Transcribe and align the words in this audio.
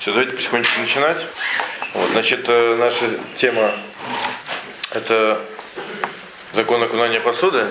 Все, 0.00 0.12
давайте 0.12 0.36
потихонечку 0.36 0.80
начинать. 0.80 1.26
Вот, 1.92 2.10
значит, 2.10 2.44
э, 2.46 2.76
наша 2.78 3.18
тема 3.36 3.68
это 4.92 5.44
закон 6.52 6.80
окунания 6.84 7.18
посуды. 7.18 7.66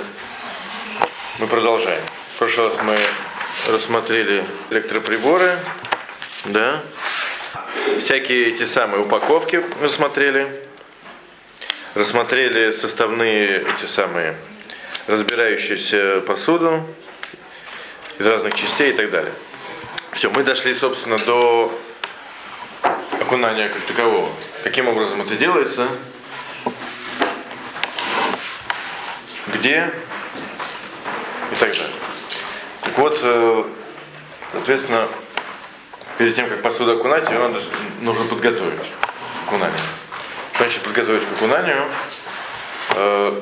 Мы 1.40 1.48
продолжаем. 1.48 2.02
В 2.36 2.40
прошлый 2.40 2.68
раз 2.68 2.78
мы 2.84 2.98
рассмотрели 3.72 4.44
электроприборы, 4.70 5.58
да, 6.46 6.82
всякие 8.02 8.50
эти 8.50 8.66
самые 8.66 9.04
упаковки 9.04 9.64
рассмотрели, 9.82 10.48
рассмотрели 11.96 12.72
составные 12.72 13.62
эти 13.62 13.90
самые 13.90 14.36
разбирающуюся 15.08 16.22
посуду 16.28 16.86
из 18.20 18.28
разных 18.28 18.54
частей 18.56 18.90
и 18.90 18.94
так 18.94 19.12
далее. 19.12 19.32
Все, 20.12 20.30
мы 20.30 20.44
дошли, 20.44 20.76
собственно, 20.76 21.18
до 21.20 21.74
окунания 23.28 23.68
как 23.68 23.82
такового. 23.82 24.30
Каким 24.64 24.88
образом 24.88 25.22
это 25.22 25.36
делается? 25.36 25.90
Где? 29.54 29.92
И 31.52 31.56
так 31.56 31.72
далее. 31.72 31.96
Так 32.82 32.98
вот, 32.98 33.20
э, 33.22 33.64
соответственно, 34.54 35.08
перед 36.18 36.36
тем, 36.36 36.48
как 36.48 36.62
посуду 36.62 36.94
окунать, 36.94 37.30
ее 37.30 37.40
надо, 37.40 37.60
нужно 38.00 38.24
подготовить 38.26 38.80
к 38.80 39.48
окунанию. 39.48 39.78
Что 40.54 40.64
значит 40.64 40.82
подготовить 40.84 41.24
к 41.28 41.34
окунанию? 41.34 41.84
Э, 42.92 43.42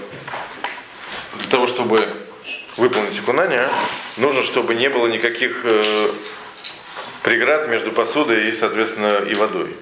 для 1.35 1.47
того, 1.47 1.67
чтобы 1.67 2.11
выполнить 2.77 3.19
окунание, 3.19 3.69
нужно, 4.17 4.43
чтобы 4.43 4.73
не 4.73 4.89
было 4.89 5.05
никаких 5.05 5.61
э, 5.63 6.11
преград 7.25 7.67
между 7.67 7.91
посудой 7.91 8.49
и, 8.49 8.51
соответственно, 8.51 9.23
и 9.27 9.33
водой. 9.33 9.75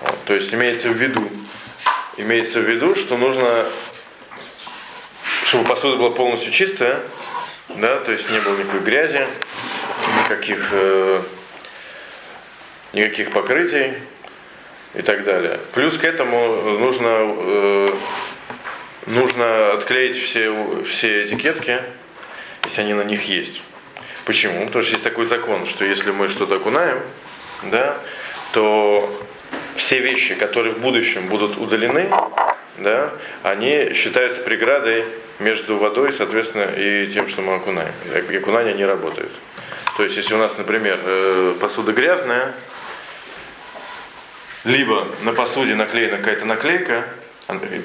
Вот, 0.00 0.18
то 0.26 0.34
есть 0.34 0.52
имеется 0.52 0.90
в 0.90 0.92
виду, 0.92 1.26
имеется 2.18 2.60
в 2.60 2.68
виду, 2.68 2.94
что 2.94 3.16
нужно, 3.16 3.64
чтобы 5.46 5.64
посуда 5.64 5.96
была 5.96 6.10
полностью 6.10 6.52
чистая, 6.52 7.00
да, 7.70 7.98
то 8.00 8.12
есть 8.12 8.30
не 8.30 8.38
было 8.40 8.54
никакой 8.58 8.80
грязи, 8.80 9.26
никаких, 10.24 10.68
э, 10.72 11.22
никаких 12.92 13.32
покрытий 13.32 13.94
и 14.92 15.00
так 15.00 15.24
далее. 15.24 15.58
Плюс 15.72 15.96
к 15.96 16.04
этому 16.04 16.78
нужно, 16.78 17.08
э, 17.08 17.88
нужно 19.06 19.72
отклеить 19.72 20.18
все, 20.18 20.84
все 20.84 21.24
этикетки, 21.24 21.80
если 22.66 22.82
они 22.82 22.92
на 22.92 23.04
них 23.04 23.26
есть. 23.26 23.62
Почему? 24.24 24.66
Потому 24.66 24.82
что 24.82 24.92
есть 24.92 25.04
такой 25.04 25.24
закон, 25.24 25.66
что 25.66 25.84
если 25.84 26.12
мы 26.12 26.28
что-то 26.28 26.56
окунаем, 26.56 26.98
да, 27.64 27.96
то 28.52 29.22
все 29.76 29.98
вещи, 29.98 30.34
которые 30.34 30.72
в 30.72 30.78
будущем 30.78 31.26
будут 31.26 31.58
удалены, 31.58 32.08
да, 32.78 33.10
они 33.42 33.92
считаются 33.94 34.40
преградой 34.42 35.04
между 35.38 35.76
водой, 35.76 36.12
соответственно, 36.12 36.70
и 36.76 37.08
тем, 37.12 37.28
что 37.28 37.42
мы 37.42 37.56
окунаем. 37.56 37.92
И 38.30 38.36
окунание 38.36 38.74
не 38.74 38.84
работает. 38.84 39.30
То 39.96 40.04
есть, 40.04 40.16
если 40.16 40.34
у 40.34 40.38
нас, 40.38 40.56
например, 40.56 40.98
э, 41.02 41.54
посуда 41.60 41.92
грязная, 41.92 42.54
либо 44.64 45.06
на 45.22 45.32
посуде 45.32 45.74
наклеена 45.74 46.18
какая-то 46.18 46.44
наклейка, 46.44 47.04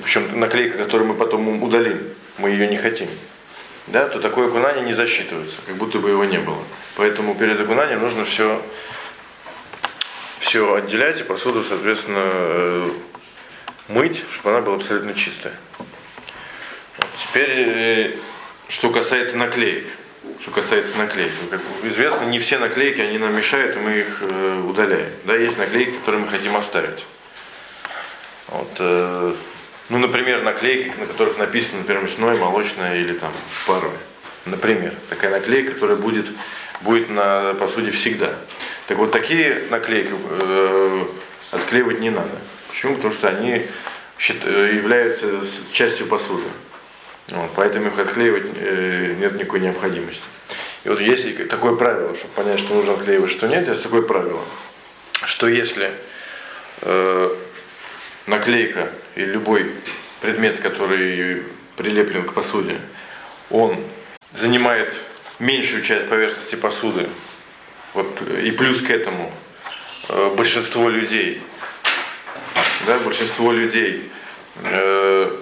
причем 0.03 0.39
наклейка, 0.39 0.77
которую 0.77 1.09
мы 1.09 1.15
потом 1.15 1.63
удалим, 1.63 1.99
мы 2.38 2.52
ее 2.52 2.67
не 2.67 2.77
хотим 2.77 3.08
да, 3.88 4.07
то 4.09 4.19
такое 4.19 4.47
окунание 4.47 4.83
не 4.85 4.93
засчитывается, 4.93 5.55
как 5.66 5.75
будто 5.75 5.99
бы 5.99 6.09
его 6.09 6.25
не 6.25 6.39
было. 6.39 6.61
Поэтому 6.95 7.35
перед 7.35 7.59
окунанием 7.59 8.02
нужно 8.02 8.25
все, 8.25 8.61
все 10.39 10.75
отделять 10.75 11.21
и 11.21 11.23
посуду, 11.23 11.63
соответственно, 11.63 12.19
э, 12.23 12.91
мыть, 13.88 14.23
чтобы 14.33 14.49
она 14.49 14.61
была 14.61 14.75
абсолютно 14.75 15.13
чистая. 15.13 15.53
Теперь, 17.21 17.49
э, 17.49 18.15
что 18.67 18.89
касается 18.89 19.37
наклеек. 19.37 19.86
Что 20.42 20.52
касается 20.52 20.97
наклеек. 20.97 21.31
Как 21.49 21.61
известно, 21.83 22.26
не 22.26 22.39
все 22.39 22.59
наклейки, 22.59 22.99
они 22.99 23.17
нам 23.17 23.33
мешают, 23.36 23.77
и 23.77 23.80
мы 23.80 23.99
их 23.99 24.17
э, 24.21 24.64
удаляем. 24.67 25.11
Да, 25.23 25.36
есть 25.36 25.58
наклейки, 25.58 25.92
которые 25.92 26.26
мы 26.26 26.27
хотим 26.27 26.58
оставить. 26.58 27.05
Вот, 28.49 29.36
ну, 29.89 29.99
например, 29.99 30.43
наклейки, 30.43 30.92
на 30.99 31.05
которых 31.05 31.37
написано, 31.37 31.80
например, 31.80 32.03
мясное, 32.03 32.36
молочное 32.36 32.99
или 32.99 33.14
там 33.14 33.31
паровое. 33.65 33.98
Например, 34.45 34.93
такая 35.09 35.31
наклейка, 35.31 35.73
которая 35.73 35.98
будет, 35.98 36.27
будет 36.81 37.09
на 37.09 37.53
посуде 37.53 37.92
всегда. 37.92 38.33
Так 38.87 38.97
вот, 38.97 39.11
такие 39.11 39.64
наклейки 39.70 40.11
э, 40.14 41.05
отклеивать 41.52 41.99
не 41.99 42.09
надо. 42.09 42.37
Почему? 42.70 42.95
Потому 42.95 43.14
что 43.14 43.30
они 43.30 43.65
являются 44.20 45.27
частью 45.71 46.08
посуды. 46.08 46.45
Вот, 47.30 47.52
поэтому 47.55 47.87
их 47.87 47.99
отклеивать 47.99 48.45
э, 48.55 49.15
нет 49.20 49.33
никакой 49.33 49.59
необходимости. 49.59 50.23
И 50.83 50.89
вот 50.89 51.02
есть 51.02 51.47
такое 51.49 51.76
правило, 51.76 52.15
чтобы 52.15 52.33
понять, 52.33 52.59
что 52.59 52.73
нужно 52.73 52.93
отклеивать, 52.93 53.31
что 53.31 53.47
нет, 53.47 53.67
есть 53.67 53.83
такое 53.83 54.02
правило, 54.02 54.42
что 55.26 55.47
если 55.47 55.92
э, 56.81 57.36
наклейка 58.27 58.89
или 59.17 59.26
любой 59.26 59.72
предмет, 60.22 60.60
который 60.60 61.44
прилеплен 61.76 62.23
к 62.23 62.33
посуде, 62.33 62.80
он 63.50 63.83
занимает 64.33 64.94
меньшую 65.39 65.83
часть 65.83 66.08
поверхности 66.08 66.55
посуды, 66.55 67.10
вот, 67.94 68.22
и 68.44 68.52
плюс 68.52 68.82
к 68.82 68.92
этому 68.92 69.33
э, 70.10 70.33
большинство 70.36 70.88
людей, 70.88 71.42
да, 72.86 73.00
большинство 73.00 73.52
людей 73.52 74.10
э, 74.64 75.36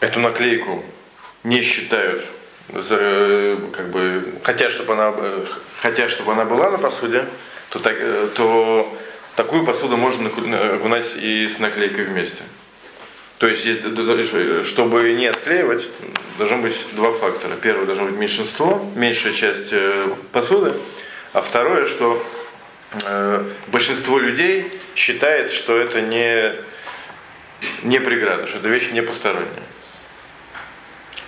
эту 0.00 0.20
наклейку 0.20 0.84
не 1.42 1.62
считают, 1.62 2.24
за, 2.68 3.58
как 3.72 3.88
бы, 3.90 4.34
хотят, 4.42 4.72
чтобы 4.72 4.92
она, 4.92 5.14
хотят, 5.80 6.10
чтобы 6.10 6.32
она 6.32 6.44
была 6.44 6.70
на 6.70 6.78
посуде, 6.78 7.24
то, 7.70 7.78
так, 7.78 7.96
э, 7.98 8.28
то 8.36 8.94
Такую 9.36 9.64
посуду 9.64 9.96
можно 9.96 10.28
окунать 10.28 11.16
и 11.16 11.48
с 11.48 11.58
наклейкой 11.58 12.04
вместе. 12.04 12.42
То 13.38 13.46
есть, 13.48 13.66
чтобы 14.66 15.14
не 15.14 15.26
отклеивать, 15.26 15.88
должно 16.36 16.58
быть 16.58 16.76
два 16.92 17.10
фактора. 17.12 17.56
Первый 17.56 17.86
должно 17.86 18.04
быть 18.04 18.16
меньшинство, 18.16 18.86
меньшая 18.94 19.32
часть 19.32 19.72
э, 19.72 20.08
посуды. 20.30 20.74
А 21.32 21.40
второе, 21.40 21.86
что 21.86 22.22
э, 23.06 23.50
большинство 23.68 24.18
людей 24.18 24.70
считает, 24.94 25.52
что 25.52 25.78
это 25.78 26.02
не, 26.02 26.52
не 27.82 27.98
преграда, 27.98 28.46
что 28.46 28.58
это 28.58 28.68
вещь 28.68 28.90
не 28.92 29.00
посторонняя. 29.00 29.48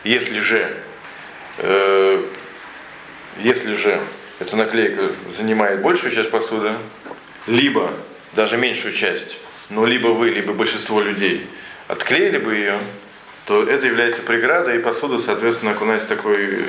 Если 0.04 0.40
же, 0.40 0.76
э, 1.58 2.24
если 3.38 3.74
же 3.76 4.00
эта 4.38 4.56
наклейка 4.56 5.12
занимает 5.38 5.80
большую 5.80 6.12
часть 6.12 6.30
посуды, 6.30 6.72
либо 7.46 7.90
даже 8.34 8.56
меньшую 8.56 8.94
часть, 8.94 9.38
но 9.70 9.86
либо 9.86 10.08
вы, 10.08 10.30
либо 10.30 10.52
большинство 10.52 11.00
людей 11.00 11.46
отклеили 11.88 12.38
бы 12.38 12.54
ее, 12.54 12.78
то 13.46 13.64
это 13.64 13.86
является 13.86 14.22
преградой, 14.22 14.76
и 14.76 14.80
посуду, 14.80 15.18
соответственно, 15.18 15.72
окунать 15.72 16.02
с 16.02 16.06
такой, 16.06 16.36
э, 16.40 16.60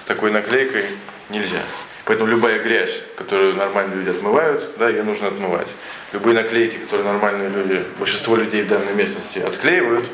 с 0.00 0.04
такой 0.06 0.30
наклейкой 0.30 0.84
нельзя. 1.30 1.62
Поэтому 2.04 2.30
любая 2.30 2.58
грязь, 2.60 3.00
которую 3.16 3.54
нормальные 3.54 3.98
люди 3.98 4.10
отмывают, 4.10 4.70
да, 4.78 4.88
ее 4.88 5.02
нужно 5.02 5.28
отмывать. 5.28 5.68
Любые 6.12 6.34
наклейки, 6.34 6.78
которые 6.78 7.06
нормальные 7.06 7.48
люди, 7.48 7.82
большинство 7.98 8.36
людей 8.36 8.62
в 8.62 8.68
данной 8.68 8.92
местности 8.94 9.38
отклеивают, 9.38 10.06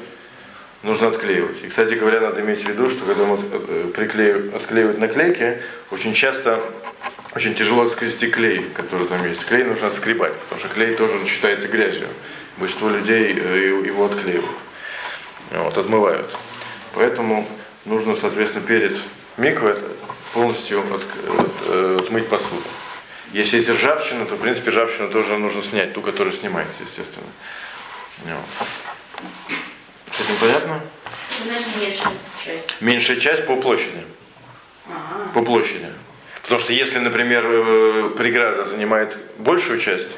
нужно 0.83 1.09
отклеивать. 1.09 1.63
И, 1.65 1.69
кстати 1.69 1.95
говоря, 1.95 2.21
надо 2.21 2.41
иметь 2.41 2.63
в 2.63 2.69
виду, 2.69 2.91
что 2.91 3.05
когда 3.05 3.25
мы 3.25 3.39
э, 3.39 3.91
приклеивают, 3.95 4.55
отклеивают 4.55 4.99
наклейки, 4.99 5.63
очень 5.91 6.15
часто 6.15 6.63
очень 7.39 7.55
тяжело 7.55 7.83
отскрести 7.83 8.27
клей, 8.27 8.65
который 8.75 9.07
там 9.07 9.25
есть. 9.25 9.45
Клей 9.45 9.63
нужно 9.63 9.87
отскребать, 9.87 10.35
потому 10.35 10.61
что 10.61 10.69
клей 10.71 10.97
тоже 10.97 11.25
считается 11.25 11.69
грязью. 11.69 12.09
Большинство 12.57 12.89
людей 12.89 13.33
э, 13.33 13.85
его 13.87 14.07
отклеивают, 14.07 14.59
вот, 15.53 15.79
отмывают. 15.79 16.37
Поэтому 16.95 17.49
нужно, 17.85 18.17
соответственно, 18.17 18.67
перед 18.67 18.99
миквой 19.37 19.77
полностью 20.33 20.81
от, 20.93 21.03
от, 21.03 21.51
э, 21.69 21.99
отмыть 22.01 22.29
посуду. 22.29 22.61
Если 23.33 23.59
есть 23.59 23.71
ржавчина, 23.71 24.27
то, 24.27 24.35
в 24.35 24.41
принципе, 24.41 24.71
ржавчину 24.71 25.09
тоже 25.09 25.39
нужно 25.39 25.63
снять, 25.63 25.93
ту, 25.93 26.03
которая 26.03 26.35
снимается, 26.35 26.83
естественно. 26.83 27.29
Вот. 28.25 28.67
С 30.11 30.21
этим 30.21 30.35
понятно? 30.41 30.81
Меньшая 31.45 32.13
часть. 32.45 32.81
Меньшая 32.81 33.21
часть 33.21 33.47
по 33.47 33.55
площади. 33.55 34.05
Ага. 34.89 35.31
По 35.35 35.43
площади. 35.45 35.87
Потому 36.49 36.65
что 36.65 36.73
если, 36.73 36.99
например, 36.99 37.45
э, 37.47 38.11
преграда 38.17 38.65
занимает 38.65 39.19
большую 39.37 39.79
часть, 39.81 40.17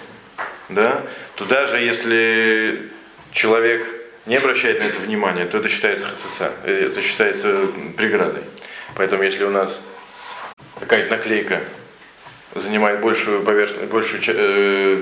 да, 0.69 1.03
то 1.35 1.45
даже 1.45 1.79
если 1.79 2.89
человек 3.33 3.85
не 4.27 4.37
обращает 4.37 4.79
на 4.79 4.85
это 4.85 5.01
внимания, 5.01 5.45
то 5.47 5.59
это 5.59 5.69
считается 5.69 6.07
ХЦС, 6.07 6.43
э, 6.63 6.87
это 6.87 7.03
считается 7.03 7.67
преградой. 7.97 8.45
Поэтому 8.95 9.25
если 9.25 9.43
у 9.43 9.51
нас 9.51 9.81
какая-то 10.79 11.11
наклейка 11.11 11.59
занимает 12.55 13.01
большую 13.01 13.43
поверхность, 13.43 13.91
большую, 13.91 14.23
э, 14.29 15.01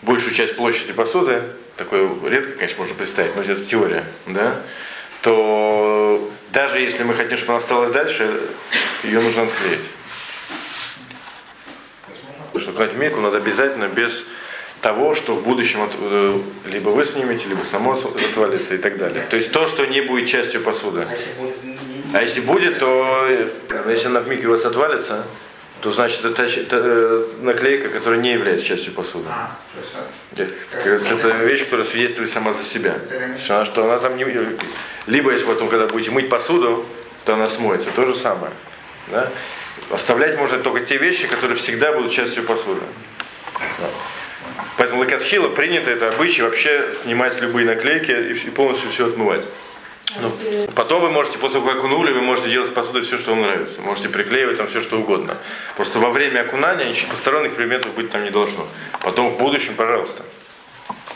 большую 0.00 0.34
часть 0.34 0.56
площади 0.56 0.94
посуды, 0.94 1.42
такое 1.76 2.08
редко, 2.30 2.52
конечно, 2.52 2.78
можно 2.78 2.94
представить, 2.94 3.36
но 3.36 3.42
это 3.42 3.62
теория, 3.62 4.06
да, 4.24 4.56
то 5.20 6.30
даже 6.50 6.80
если 6.80 7.02
мы 7.02 7.12
хотим, 7.12 7.36
чтобы 7.36 7.52
она 7.52 7.58
осталась 7.58 7.90
дальше, 7.90 8.40
ее 9.04 9.20
нужно 9.20 9.42
отклеить. 9.42 9.80
Класть 12.80 12.94
мейку 12.94 13.20
надо 13.20 13.36
обязательно 13.36 13.88
без 13.88 14.24
того, 14.80 15.14
что 15.14 15.34
в 15.34 15.42
будущем 15.42 15.82
от, 15.82 15.90
э, 15.98 16.40
либо 16.64 16.88
вы 16.88 17.04
снимете, 17.04 17.46
либо 17.46 17.62
само 17.70 17.92
отвалится 17.92 18.74
и 18.74 18.78
так 18.78 18.96
далее. 18.96 19.26
То 19.28 19.36
есть 19.36 19.52
то, 19.52 19.68
что 19.68 19.84
не 19.84 20.00
будет 20.00 20.30
частью 20.30 20.62
посуды. 20.62 21.06
А 22.14 22.22
если 22.22 22.40
будет, 22.40 22.78
то 22.78 23.26
э, 23.28 23.48
если 23.90 24.06
она 24.06 24.20
в 24.20 24.28
миге 24.28 24.48
у 24.48 24.52
вас 24.52 24.64
отвалится, 24.64 25.26
то 25.82 25.92
значит 25.92 26.24
это, 26.24 26.44
это 26.44 26.80
э, 26.82 27.26
наклейка, 27.42 27.90
которая 27.90 28.18
не 28.18 28.32
является 28.32 28.64
частью 28.64 28.94
посуды. 28.94 29.28
А, 29.28 29.58
это, 30.32 30.48
это 30.86 31.28
вещь, 31.44 31.64
которая 31.64 31.84
свидетельствует 31.84 32.30
сама 32.30 32.54
за 32.54 32.64
себя. 32.64 32.94
Что 33.44 33.56
она, 33.56 33.66
что 33.66 33.84
она 33.84 33.98
там 33.98 34.16
не... 34.16 34.24
Либо 35.06 35.32
если 35.32 35.44
потом, 35.44 35.68
когда 35.68 35.86
будете 35.86 36.12
мыть 36.12 36.30
посуду, 36.30 36.86
то 37.26 37.34
она 37.34 37.46
смоется. 37.50 37.90
То 37.90 38.06
же 38.06 38.14
самое. 38.14 38.52
Да? 39.08 39.28
Оставлять 39.88 40.36
можно 40.36 40.58
только 40.58 40.80
те 40.80 40.98
вещи, 40.98 41.26
которые 41.26 41.56
всегда 41.56 41.92
будут 41.92 42.12
частью 42.12 42.44
посуды. 42.44 42.80
Да. 43.78 43.88
Поэтому 44.76 45.00
лакатхила 45.00 45.48
принято 45.48 45.90
это 45.90 46.08
обычай 46.08 46.42
вообще 46.42 46.86
снимать 47.02 47.40
любые 47.40 47.66
наклейки 47.66 48.10
и 48.10 48.50
полностью 48.50 48.90
все 48.90 49.06
отмывать. 49.06 49.44
Ну, 50.18 50.30
потом 50.74 51.02
вы 51.02 51.10
можете, 51.10 51.38
после 51.38 51.60
того, 51.60 51.68
как 51.68 51.78
окунули, 51.78 52.12
вы 52.12 52.20
можете 52.20 52.50
делать 52.50 52.70
с 52.70 52.72
посудой 52.72 53.02
все, 53.02 53.18
что 53.18 53.30
вам 53.30 53.42
нравится. 53.42 53.80
Можете 53.80 54.08
приклеивать 54.08 54.56
там 54.56 54.66
все, 54.66 54.80
что 54.80 54.98
угодно. 54.98 55.36
Просто 55.76 56.00
во 56.00 56.10
время 56.10 56.40
окунания 56.40 56.84
ничего 56.84 57.12
посторонних 57.12 57.54
предметов 57.54 57.94
быть 57.94 58.10
там 58.10 58.24
не 58.24 58.30
должно. 58.30 58.66
Потом 59.02 59.30
в 59.30 59.38
будущем, 59.38 59.74
пожалуйста. 59.74 60.24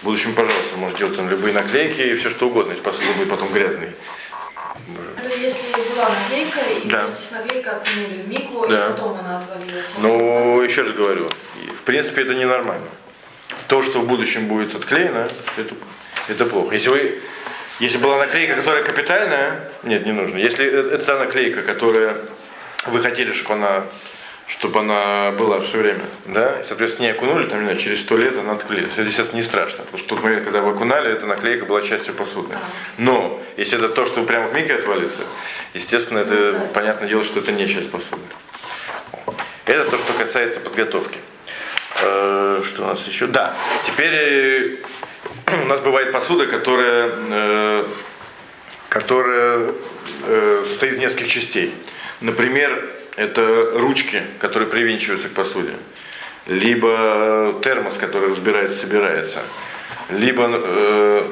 В 0.00 0.04
будущем, 0.04 0.34
пожалуйста, 0.34 0.76
можете 0.76 0.98
делать 0.98 1.16
там 1.16 1.28
любые 1.28 1.54
наклейки 1.54 2.02
и 2.02 2.14
все, 2.14 2.30
что 2.30 2.46
угодно, 2.48 2.72
если 2.72 2.84
посуда 2.84 3.06
будет 3.16 3.30
потом 3.30 3.52
грязной. 3.52 3.88
Это 5.16 5.36
если 5.36 5.72
была 5.72 6.08
наклейка, 6.08 6.60
и 6.82 6.88
да. 6.88 7.06
вместе 7.06 7.24
с 7.24 7.30
наклейкой 7.30 7.72
окунули 7.72 8.22
в 8.22 8.68
да. 8.68 8.86
и 8.86 8.90
потом 8.90 9.18
она 9.18 9.38
отвалилась. 9.38 9.86
Ну, 9.98 10.60
еще 10.60 10.82
раз 10.82 10.92
говорю, 10.92 11.28
в 11.76 11.82
принципе, 11.84 12.22
это 12.22 12.34
ненормально. 12.34 12.86
То, 13.68 13.82
что 13.82 14.00
в 14.00 14.06
будущем 14.06 14.48
будет 14.48 14.74
отклеено, 14.74 15.28
это, 15.56 15.74
это 16.28 16.44
плохо. 16.46 16.74
Если 16.74 16.88
вы 16.88 17.22
если 17.80 17.98
была 17.98 18.18
наклейка, 18.18 18.54
которая 18.54 18.84
капитальная, 18.84 19.68
нет, 19.82 20.06
не 20.06 20.12
нужно. 20.12 20.38
Если 20.38 20.64
это 20.64 20.98
та 20.98 21.18
наклейка, 21.18 21.62
которая 21.62 22.16
вы 22.86 23.00
хотели, 23.00 23.32
чтобы 23.32 23.54
она, 23.54 23.84
чтобы 24.46 24.80
она 24.80 25.30
была 25.32 25.60
все 25.60 25.78
время, 25.78 26.04
да, 26.26 26.60
и, 26.60 26.64
соответственно, 26.64 27.06
не 27.06 27.12
окунули, 27.12 27.46
там, 27.46 27.60
не 27.60 27.64
знаю, 27.64 27.78
через 27.78 28.00
сто 28.00 28.16
лет 28.16 28.36
она 28.36 28.52
отклеилась. 28.52 28.92
Это, 28.92 29.02
естественно, 29.02 29.38
не 29.38 29.42
страшно, 29.44 29.78
потому 29.84 29.98
что 29.98 30.06
в 30.06 30.08
тот 30.08 30.22
момент, 30.22 30.44
когда 30.44 30.60
вы 30.60 30.72
окунали, 30.72 31.10
эта 31.10 31.26
наклейка 31.26 31.64
была 31.64 31.80
частью 31.80 32.14
посуды. 32.14 32.54
Но, 32.98 33.40
если 33.56 33.78
это 33.78 33.88
то, 33.88 34.04
что 34.04 34.22
прямо 34.24 34.48
в 34.48 34.54
микро 34.54 34.74
отвалится, 34.76 35.22
естественно, 35.72 36.18
это, 36.18 36.68
понятное 36.74 37.08
дело, 37.08 37.24
что 37.24 37.38
это 37.38 37.52
не 37.52 37.66
часть 37.68 37.90
посуды. 37.90 38.22
Это 39.64 39.90
то, 39.90 39.96
что 39.96 40.12
касается 40.12 40.60
подготовки. 40.60 41.18
Э, 42.00 42.62
что 42.64 42.82
у 42.82 42.86
нас 42.86 43.06
еще? 43.06 43.26
Да, 43.26 43.56
теперь 43.86 44.80
у 45.46 45.66
нас 45.66 45.80
бывает 45.80 46.12
посуда, 46.12 46.46
которая, 46.46 47.10
э, 47.30 47.88
которая 48.90 49.72
э, 50.26 50.64
состоит 50.68 50.94
из 50.94 50.98
нескольких 50.98 51.28
частей. 51.28 51.74
Например, 52.20 52.84
это 53.16 53.70
ручки, 53.74 54.22
которые 54.38 54.68
привинчиваются 54.68 55.28
к 55.28 55.32
посуде. 55.32 55.74
Либо 56.46 57.58
термос, 57.62 57.96
который 57.96 58.30
разбирается, 58.30 58.78
собирается. 58.80 59.40
Либо, 60.10 60.48
э, 60.52 61.22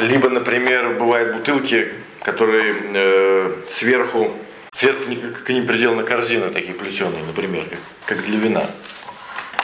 либо 0.00 0.28
например, 0.28 0.90
бывают 0.90 1.36
бутылки, 1.36 1.92
которые 2.22 2.74
э, 2.92 3.54
сверху, 3.70 4.36
сверху 4.74 5.04
к 5.44 5.48
ним 5.48 5.66
приделана 5.66 6.02
корзина, 6.02 6.50
такие 6.50 6.74
плетеные, 6.74 7.24
например, 7.24 7.64
как, 8.04 8.18
как 8.18 8.26
для 8.26 8.38
вина. 8.38 8.66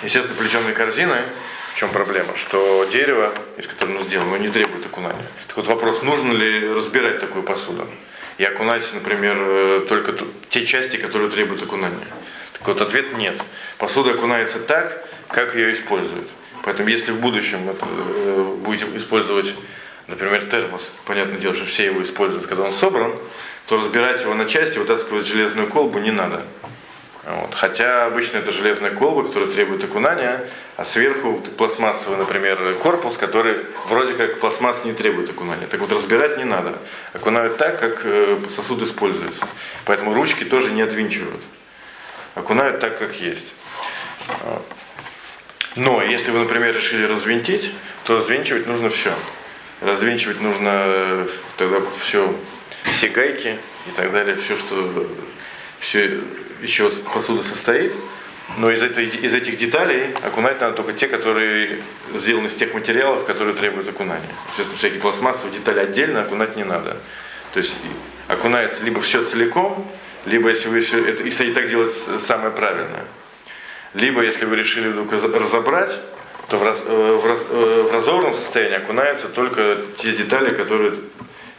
Естественно, 0.03 0.37
плетеные 0.39 0.73
корзины 0.73 1.17
в 1.75 1.79
чем 1.79 1.91
проблема? 1.91 2.37
Что 2.37 2.85
дерево, 2.85 3.33
из 3.57 3.67
которого 3.67 3.97
оно 3.97 4.05
сделано, 4.05 4.37
не 4.37 4.49
требует 4.49 4.85
окунания. 4.85 5.27
Так 5.49 5.57
вот 5.57 5.67
вопрос, 5.67 6.03
нужно 6.03 6.33
ли 6.33 6.69
разбирать 6.69 7.21
такую 7.21 7.43
посуду? 7.43 7.87
И 8.39 8.45
окунать, 8.45 8.85
например, 8.93 9.37
э, 9.39 9.87
только 9.89 10.15
те 10.51 10.67
части, 10.67 10.97
которые 10.97 11.31
требуют 11.31 11.63
окунания. 11.63 12.07
Так 12.53 12.67
вот 12.67 12.81
ответ 12.81 13.17
нет. 13.17 13.41
Посуда 13.79 14.11
окунается 14.13 14.59
так, 14.59 15.07
как 15.29 15.55
ее 15.55 15.73
используют. 15.73 16.29
Поэтому 16.63 16.89
если 16.89 17.11
в 17.13 17.21
будущем 17.21 17.69
это, 17.69 17.85
будете 17.87 18.87
использовать, 18.97 19.55
например, 20.07 20.45
термос, 20.45 20.93
понятное 21.05 21.39
дело, 21.39 21.55
что 21.55 21.65
все 21.65 21.87
его 21.87 22.03
используют, 22.03 22.47
когда 22.47 22.65
он 22.65 22.73
собран, 22.73 23.13
то 23.67 23.79
разбирать 23.79 24.23
его 24.23 24.35
на 24.35 24.45
части, 24.45 24.79
вытаскивать 24.79 25.27
железную 25.27 25.69
колбу 25.69 25.99
не 25.99 26.11
надо. 26.11 26.45
Вот. 27.25 27.55
Хотя 27.55 28.07
обычно 28.07 28.39
это 28.39 28.51
железная 28.51 28.91
колба, 28.91 29.25
которая 29.25 29.49
требует 29.49 29.85
окунания, 29.85 30.45
а 30.77 30.85
сверху 30.85 31.35
пластмассовый, 31.57 32.19
например, 32.19 32.75
корпус, 32.83 33.17
который 33.17 33.59
вроде 33.87 34.15
как 34.15 34.41
пластмасс 34.41 34.85
не 34.85 34.93
требует 34.93 35.31
окунания. 35.31 35.67
Так 35.69 35.81
вот 35.81 35.93
разбирать 35.93 36.37
не 36.37 36.45
надо. 36.45 36.79
Окунают 37.13 37.59
так, 37.59 37.79
как 37.79 38.01
э, 38.05 38.39
сосуд 38.55 38.83
используется. 38.83 39.47
Поэтому 39.85 40.15
ручки 40.15 40.45
тоже 40.45 40.73
не 40.73 40.83
отвинчивают. 40.83 41.41
Окунают 42.35 42.81
так, 42.81 42.99
как 42.99 43.15
есть. 43.15 43.47
Но 45.77 46.03
если 46.03 46.33
вы, 46.33 46.41
например, 46.41 46.75
решили 46.75 47.05
развинтить, 47.05 47.73
то 48.05 48.17
развинчивать 48.17 48.67
нужно 48.67 48.91
все. 48.91 49.13
Развинчивать 49.81 50.41
нужно 50.41 50.71
э, 50.87 51.27
тогда 51.57 51.79
все, 52.01 52.35
все 52.85 53.09
гайки 53.09 53.59
и 53.87 53.91
так 53.95 54.11
далее, 54.11 54.37
все, 54.37 54.57
что 54.57 55.09
все 55.79 56.21
еще 56.62 56.91
посуда 56.91 57.43
состоит, 57.43 57.93
но 58.56 58.70
из, 58.70 58.82
этой, 58.82 59.06
из 59.06 59.35
этих 59.35 59.56
деталей 59.56 60.14
окунать 60.23 60.61
надо 60.61 60.76
только 60.76 60.93
те, 60.93 61.09
которые 61.09 61.79
сделаны 62.14 62.47
из 62.47 62.55
тех 62.55 62.75
материалов, 62.75 63.25
которые 63.25 63.55
требуют 63.55 63.88
окунания. 63.88 64.29
Естественно, 64.50 64.79
всякие 64.79 65.00
пластмассовые 65.00 65.59
детали 65.59 65.81
отдельно 65.81 66.23
окунать 66.23 66.56
не 66.56 66.64
надо. 66.64 66.97
То 67.53 67.59
есть 67.59 67.75
окунается 68.29 68.82
либо 68.85 69.00
все 69.00 69.25
целиком, 69.25 69.91
либо 70.26 70.50
если 70.50 70.69
вы 70.69 70.81
все, 70.81 71.05
это, 71.05 71.23
и 71.25 71.53
так 71.53 71.69
делать 71.69 71.94
самое 72.20 72.50
правильное. 72.50 73.05
Либо 73.94 74.23
если 74.23 74.44
вы 74.44 74.56
решили 74.56 74.88
вдруг 74.88 75.12
разобрать, 75.12 75.99
то 76.48 76.58
в, 76.58 76.63
раз, 76.63 76.82
э, 76.87 77.19
в, 77.22 77.27
раз, 77.27 77.41
э, 77.48 77.89
в 77.91 77.94
разобранном 77.94 78.34
состоянии 78.34 78.77
окунаются 78.77 79.29
только 79.29 79.79
те 79.98 80.13
детали, 80.13 80.55
которые, 80.55 80.94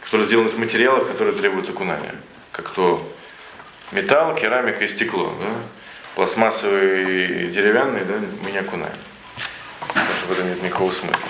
которые 0.04 0.26
сделаны 0.26 0.48
из 0.48 0.54
материалов, 0.54 1.06
которые 1.08 1.34
требуют 1.34 1.68
окунания. 1.68 2.14
Как 2.52 2.70
то 2.70 3.00
металл, 3.94 4.34
керамика 4.34 4.84
и 4.84 4.88
стекло. 4.88 5.34
Да? 5.40 5.48
Пластмассовые 6.14 7.46
и 7.46 7.48
деревянные, 7.48 8.04
да, 8.04 8.14
мы 8.42 8.50
не 8.50 8.58
окунаем. 8.58 8.94
Потому 9.88 10.06
что 10.06 10.26
в 10.28 10.32
этом 10.32 10.48
нет 10.48 10.62
никакого 10.62 10.92
смысла. 10.92 11.28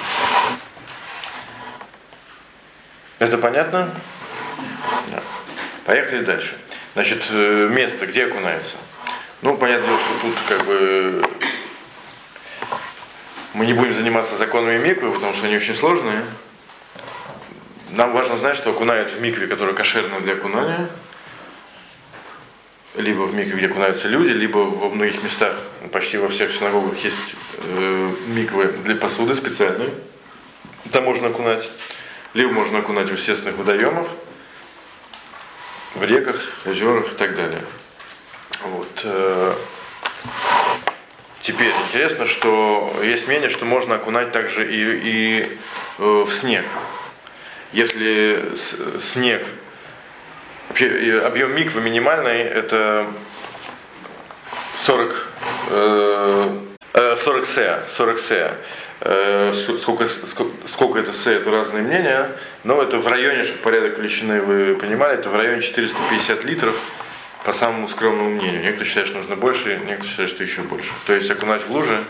Это 3.18 3.38
понятно? 3.38 3.90
Да. 5.10 5.22
Поехали 5.84 6.24
дальше. 6.24 6.58
Значит, 6.94 7.24
э, 7.30 7.68
место, 7.70 8.06
где 8.06 8.26
окунается. 8.26 8.76
Ну, 9.42 9.56
понятно, 9.56 9.86
что 9.86 10.20
тут 10.20 10.34
как 10.48 10.66
бы 10.66 11.22
мы 13.54 13.66
не 13.66 13.72
будем 13.72 13.94
заниматься 13.94 14.36
законами 14.36 14.78
миквы, 14.78 15.12
потому 15.12 15.34
что 15.34 15.46
они 15.46 15.56
очень 15.56 15.74
сложные. 15.74 16.24
Нам 17.90 18.12
важно 18.12 18.36
знать, 18.36 18.56
что 18.56 18.70
окунают 18.70 19.10
в 19.12 19.20
микве, 19.20 19.46
которая 19.46 19.74
кошерна 19.74 20.20
для 20.20 20.34
окунания, 20.34 20.88
либо 22.94 23.22
в 23.22 23.34
микве, 23.34 23.56
где 23.56 23.66
окунаются 23.66 24.08
люди, 24.08 24.30
либо 24.30 24.58
во 24.58 24.88
многих 24.88 25.22
местах, 25.22 25.56
почти 25.92 26.16
во 26.16 26.28
всех 26.28 26.52
синагогах 26.52 26.96
есть 26.98 27.34
э, 27.62 28.12
миквы 28.28 28.68
для 28.84 28.94
посуды 28.94 29.34
специальные. 29.34 29.90
Там 30.92 31.04
можно 31.04 31.28
окунать. 31.28 31.68
Либо 32.34 32.52
можно 32.52 32.78
окунать 32.78 33.08
в 33.08 33.12
естественных 33.12 33.56
водоемах, 33.56 34.08
в 35.94 36.02
реках, 36.02 36.36
озерах 36.64 37.12
и 37.12 37.16
так 37.16 37.34
далее. 37.34 37.62
Вот. 38.62 39.00
Э, 39.04 39.54
теперь 41.40 41.72
интересно, 41.88 42.26
что 42.26 42.92
есть 43.02 43.26
мнение, 43.26 43.50
что 43.50 43.64
можно 43.64 43.96
окунать 43.96 44.30
также 44.30 44.68
и, 44.68 45.00
и 45.02 45.58
э, 45.98 46.24
в 46.26 46.32
снег. 46.32 46.64
Если 47.72 48.52
снег 49.02 49.44
Объем 50.74 51.54
миквы 51.54 51.80
минимальный 51.80 52.40
это 52.40 53.06
40, 54.84 55.28
э, 55.70 57.16
40 57.16 57.46
се, 57.46 57.78
40 57.96 58.18
се. 58.18 58.54
Сколько, 59.78 60.08
сколько, 60.08 60.52
сколько 60.66 60.98
это 60.98 61.12
се, 61.12 61.34
это 61.34 61.50
разные 61.50 61.82
мнения, 61.82 62.28
но 62.64 62.82
это 62.82 62.98
в 62.98 63.06
районе, 63.06 63.44
чтобы 63.44 63.60
порядок 63.60 63.98
величины 63.98 64.40
вы 64.40 64.74
понимали, 64.76 65.14
это 65.14 65.28
в 65.28 65.36
районе 65.36 65.62
450 65.62 66.44
литров 66.44 66.74
по 67.44 67.52
самому 67.52 67.88
скромному 67.88 68.30
мнению. 68.30 68.62
Некоторые 68.62 68.88
считают, 68.88 69.08
что 69.08 69.18
нужно 69.18 69.36
больше, 69.36 69.76
некоторые 69.86 70.08
считают, 70.08 70.32
что 70.32 70.42
еще 70.42 70.62
больше. 70.62 70.90
То 71.06 71.12
есть 71.12 71.30
окунать 71.30 71.66
в 71.66 71.70
луже, 71.70 72.02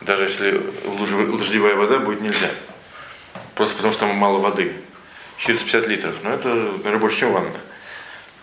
даже 0.00 0.24
если 0.24 0.62
в 0.84 1.00
луже 1.00 1.16
дождевая 1.26 1.74
вода, 1.74 1.98
будет 1.98 2.20
нельзя. 2.20 2.48
Просто 3.56 3.74
потому, 3.74 3.92
что 3.92 4.06
там 4.06 4.14
мало 4.14 4.38
воды. 4.38 4.72
450 5.38 5.86
литров. 5.88 6.16
Но 6.22 6.34
это, 6.34 6.48
наверное, 6.48 6.98
больше, 6.98 7.18
чем 7.18 7.32
ванна. 7.32 7.50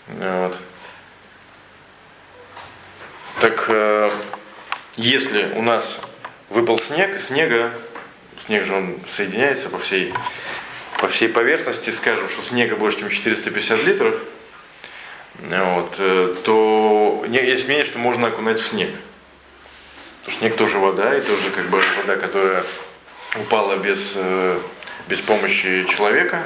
Вот. 0.08 0.58
Так, 3.42 3.66
э, 3.68 4.10
если 4.96 5.52
у 5.56 5.62
нас 5.62 6.00
выпал 6.50 6.80
снег, 6.80 7.20
снега, 7.20 7.72
снег 8.46 8.66
же 8.66 8.74
он 8.74 9.00
соединяется 9.12 9.70
по 9.70 9.78
всей, 9.78 10.14
по 11.00 11.08
всей 11.08 11.30
поверхности, 11.30 11.90
скажем, 11.90 12.30
что 12.30 12.42
снега 12.44 12.76
больше, 12.76 13.00
чем 13.00 13.10
450 13.10 13.84
литров, 13.84 14.16
вот, 15.40 15.96
э, 16.00 16.36
то 16.44 17.26
есть 17.30 17.68
мнение, 17.68 17.86
что 17.86 18.00
можно 18.00 18.28
окунать 18.28 18.60
в 18.60 18.66
снег. 18.66 18.90
Потому 20.20 20.32
что 20.32 20.40
снег 20.40 20.56
тоже 20.56 20.80
вода, 20.80 21.16
и 21.16 21.22
тоже 21.22 21.52
как 21.52 21.70
бы 21.70 21.84
вода, 21.98 22.16
которая 22.16 22.64
упала 23.36 23.76
без, 23.76 24.14
э, 24.16 24.60
без 25.08 25.20
помощи 25.20 25.86
человека. 25.90 26.44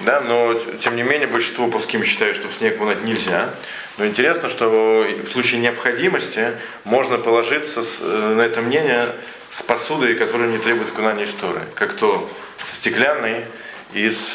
Да, 0.00 0.20
но 0.20 0.54
тем 0.80 0.96
не 0.96 1.02
менее 1.02 1.26
большинство 1.26 1.66
пуским 1.68 2.04
считают, 2.04 2.36
что 2.36 2.48
в 2.48 2.54
снег 2.54 2.76
окунать 2.76 3.02
нельзя. 3.02 3.50
Но 3.96 4.06
интересно, 4.06 4.48
что 4.48 5.06
в 5.24 5.32
случае 5.32 5.60
необходимости 5.60 6.52
можно 6.84 7.18
положиться 7.18 7.82
э, 7.82 8.34
на 8.36 8.42
это 8.42 8.62
мнение 8.62 9.08
с 9.50 9.62
посудой, 9.62 10.14
которая 10.14 10.48
не 10.48 10.58
требует 10.58 10.90
окунания 10.90 11.24
истории. 11.24 11.62
Как 11.74 11.94
то 11.94 12.30
со 12.58 12.76
стеклянной 12.76 13.44
и 13.92 14.10
с 14.10 14.34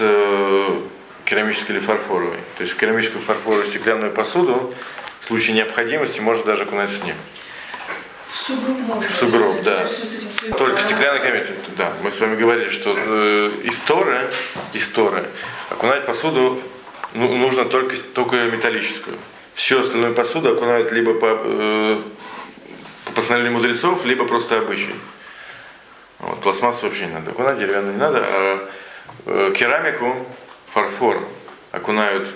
керамической 1.26 1.76
или 1.76 1.82
фарфоровой. 1.82 2.38
То 2.58 2.64
есть 2.64 2.76
керамическую, 2.76 3.22
фарфоровую, 3.22 3.66
стеклянную 3.68 4.12
посуду 4.12 4.74
в 5.22 5.28
случае 5.28 5.56
необходимости 5.56 6.20
можно 6.20 6.44
даже 6.44 6.64
окунать 6.64 6.90
снег. 6.90 7.16
Сугроб 8.34 8.80
можно. 8.80 9.10
Сугроб, 9.10 9.62
да. 9.62 9.88
Только 10.58 10.82
стеклянный 10.82 11.22
камень. 11.22 11.44
Да, 11.78 11.94
мы 12.02 12.12
с 12.12 12.20
вами 12.20 12.36
говорили, 12.36 12.70
что 12.70 12.96
э, 12.98 13.52
исторы, 13.64 14.30
исторы, 14.74 15.26
окунать 15.70 16.06
посуду 16.06 16.60
ну, 17.14 17.36
нужно 17.36 17.66
только, 17.66 17.96
только 18.16 18.38
металлическую. 18.46 19.18
Всю 19.54 19.82
остальную 19.82 20.16
посуду 20.16 20.54
окунают 20.54 20.92
либо 20.92 21.14
по, 21.14 21.42
э, 21.44 21.98
по 23.06 23.12
постановлению 23.12 23.60
мудрецов, 23.60 24.04
либо 24.04 24.26
просто 24.26 24.58
обычай. 24.58 24.96
Вот, 26.18 26.42
пластмассу 26.42 26.88
вообще 26.88 27.06
не 27.06 27.14
надо 27.14 27.32
окунать, 27.32 27.60
деревянную 27.60 27.94
не 27.94 28.00
надо, 28.00 28.26
а 28.28 28.70
э, 29.28 29.54
керамику 29.56 30.26
фарфор 30.74 31.24
окунают, 31.72 32.30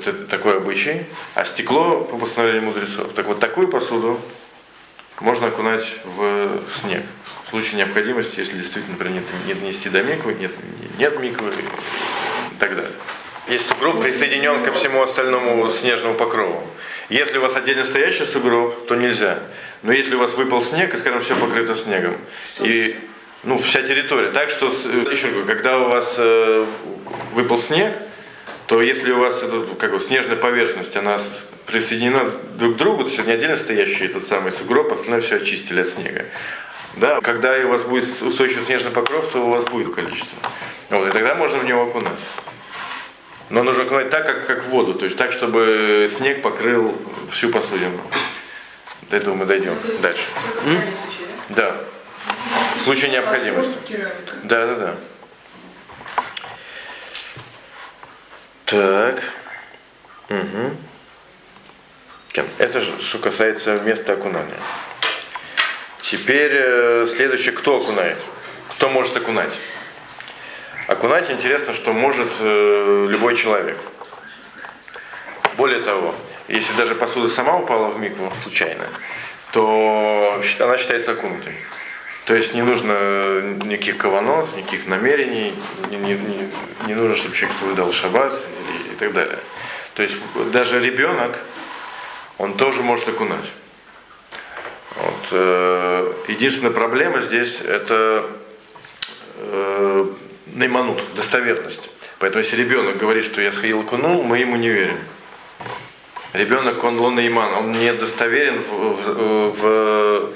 это 0.00 0.24
такой 0.26 0.56
обычай, 0.56 1.06
а 1.34 1.44
стекло 1.44 2.00
по 2.00 2.16
постановлению 2.18 2.64
мудрецов. 2.64 3.12
Так 3.14 3.26
вот 3.26 3.40
такую 3.40 3.68
посуду 3.68 4.20
можно 5.20 5.48
окунать 5.48 5.96
в 6.04 6.60
снег. 6.80 7.02
В 7.46 7.50
случае 7.50 7.78
необходимости, 7.78 8.40
если 8.40 8.58
действительно, 8.58 8.92
например, 8.92 9.22
нет, 9.22 9.24
нет 9.46 9.62
нести 9.62 9.88
до 9.88 10.02
миквы, 10.02 10.34
нет, 10.34 10.52
нет 10.98 11.20
миквы 11.20 11.50
и 11.50 12.58
так 12.58 12.74
далее. 12.74 12.92
Есть 13.48 13.68
сугроб 13.68 14.02
присоединен 14.02 14.64
ко 14.64 14.72
всему 14.72 15.02
остальному 15.02 15.70
снежному 15.70 16.14
покрову. 16.14 16.66
Если 17.08 17.38
у 17.38 17.42
вас 17.42 17.54
отдельно 17.54 17.84
стоящий 17.84 18.24
сугроб, 18.24 18.86
то 18.88 18.96
нельзя. 18.96 19.38
Но 19.82 19.92
если 19.92 20.16
у 20.16 20.18
вас 20.18 20.34
выпал 20.34 20.60
снег, 20.62 20.92
и, 20.92 20.96
скажем, 20.96 21.20
все 21.20 21.36
покрыто 21.36 21.76
снегом, 21.76 22.16
и 22.58 22.98
ну, 23.44 23.58
вся 23.58 23.82
территория. 23.82 24.30
Так 24.30 24.50
что, 24.50 24.66
э, 24.66 25.12
еще 25.12 25.28
говорю, 25.28 25.46
когда 25.46 25.78
у 25.78 25.88
вас 25.88 26.16
э, 26.18 26.66
выпал 27.32 27.60
снег, 27.60 27.96
то 28.66 28.82
если 28.82 29.12
у 29.12 29.18
вас 29.18 29.42
эта 29.42 29.64
как 29.78 29.92
бы, 29.92 30.00
снежная 30.00 30.36
поверхность, 30.36 30.96
она 30.96 31.20
присоединена 31.66 32.32
друг 32.58 32.74
к 32.74 32.76
другу, 32.76 33.04
то 33.04 33.10
есть 33.10 33.24
не 33.26 33.32
отдельно 33.32 33.56
стоящий 33.56 34.06
этот 34.06 34.24
самый 34.24 34.52
сугроб, 34.52 34.92
остальное 34.92 35.20
все 35.20 35.36
очистили 35.36 35.82
от 35.82 35.88
снега. 35.88 36.24
Да, 36.96 37.20
когда 37.20 37.52
у 37.58 37.68
вас 37.68 37.82
будет 37.82 38.22
устойчивый 38.22 38.64
снежный 38.64 38.90
покров, 38.90 39.30
то 39.30 39.46
у 39.46 39.50
вас 39.50 39.64
будет 39.64 39.94
количество. 39.94 40.38
Вот, 40.90 41.08
и 41.08 41.10
тогда 41.10 41.34
можно 41.34 41.58
в 41.58 41.64
него 41.64 41.82
окунать. 41.82 42.18
Но 43.50 43.62
нужно 43.62 43.84
окунать 43.84 44.10
так, 44.10 44.26
как, 44.26 44.46
как 44.46 44.64
в 44.64 44.68
воду, 44.68 44.94
то 44.94 45.04
есть 45.04 45.16
так, 45.16 45.32
чтобы 45.32 46.10
снег 46.16 46.42
покрыл 46.42 46.96
всю 47.30 47.50
посудину. 47.50 48.00
До 49.10 49.16
этого 49.16 49.34
мы 49.34 49.44
дойдем 49.44 49.76
только, 49.76 49.98
дальше. 49.98 50.24
Только 50.64 50.86
да? 51.50 51.54
да. 51.70 51.76
В 52.80 52.84
случае 52.84 53.10
необходимости. 53.10 53.72
Да, 54.42 54.66
да, 54.66 54.74
да. 54.74 54.96
Так. 58.66 59.22
Угу. 60.28 60.76
Это 62.58 62.82
что 63.00 63.18
касается 63.18 63.80
места 63.80 64.14
окунания. 64.14 64.58
Теперь 66.02 66.50
э, 66.52 67.06
следующее, 67.08 67.52
кто 67.52 67.76
окунает? 67.76 68.18
Кто 68.70 68.88
может 68.88 69.16
окунать? 69.16 69.56
Окунать 70.88 71.30
интересно, 71.30 71.74
что 71.74 71.92
может 71.92 72.28
э, 72.40 73.06
любой 73.08 73.36
человек. 73.36 73.78
Более 75.56 75.80
того, 75.80 76.12
если 76.48 76.76
даже 76.76 76.96
посуда 76.96 77.28
сама 77.28 77.56
упала 77.56 77.88
в 77.88 78.00
микву 78.00 78.32
случайно, 78.42 78.84
то 79.52 80.42
она 80.58 80.76
считается 80.76 81.12
окунутой. 81.12 81.54
То 82.26 82.34
есть 82.34 82.54
не 82.54 82.62
нужно 82.62 83.40
никаких 83.64 83.98
каванот, 83.98 84.48
никаких 84.56 84.88
намерений, 84.88 85.54
не, 85.90 85.96
не, 85.96 86.18
не, 86.86 86.94
нужно, 86.94 87.14
чтобы 87.14 87.36
человек 87.36 87.56
соблюдал 87.56 87.92
шаббат 87.92 88.32
и, 88.32 88.92
и 88.94 88.96
так 88.96 89.12
далее. 89.12 89.38
То 89.94 90.02
есть 90.02 90.16
даже 90.50 90.80
ребенок, 90.80 91.38
он 92.36 92.54
тоже 92.54 92.82
может 92.82 93.08
окунать. 93.08 93.52
Вот. 94.96 95.14
Э, 95.30 96.12
единственная 96.26 96.72
проблема 96.72 97.20
здесь 97.20 97.60
это 97.60 98.28
э, 99.36 100.06
найманут, 100.46 101.00
достоверность. 101.14 101.88
Поэтому 102.18 102.42
если 102.42 102.56
ребенок 102.56 102.96
говорит, 102.96 103.24
что 103.24 103.40
я 103.40 103.52
сходил 103.52 103.82
окунул, 103.82 104.24
мы 104.24 104.38
ему 104.38 104.56
не 104.56 104.70
верим. 104.70 104.98
Ребенок, 106.32 106.82
он 106.82 106.98
лунный 106.98 107.32
он 107.32 107.70
не 107.70 107.92
достоверен 107.92 108.62
в, 108.62 108.72
в, 108.72 109.60
в 109.60 110.32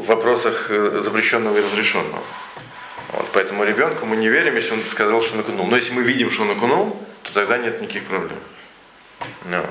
в 0.00 0.06
вопросах 0.06 0.66
э, 0.70 1.00
запрещенного 1.02 1.58
и 1.58 1.62
разрешенного. 1.62 2.22
Вот, 3.12 3.28
поэтому 3.32 3.64
ребенку 3.64 4.06
мы 4.06 4.16
не 4.16 4.28
верим, 4.28 4.56
если 4.56 4.72
он 4.72 4.80
сказал, 4.90 5.22
что 5.22 5.34
он 5.34 5.40
окунул. 5.40 5.66
Но 5.66 5.76
если 5.76 5.92
мы 5.92 6.02
видим, 6.02 6.30
что 6.30 6.42
он 6.42 6.50
окунул, 6.50 6.96
то 7.22 7.32
тогда 7.32 7.58
нет 7.58 7.80
никаких 7.80 8.04
проблем. 8.04 8.38
No. 9.44 9.66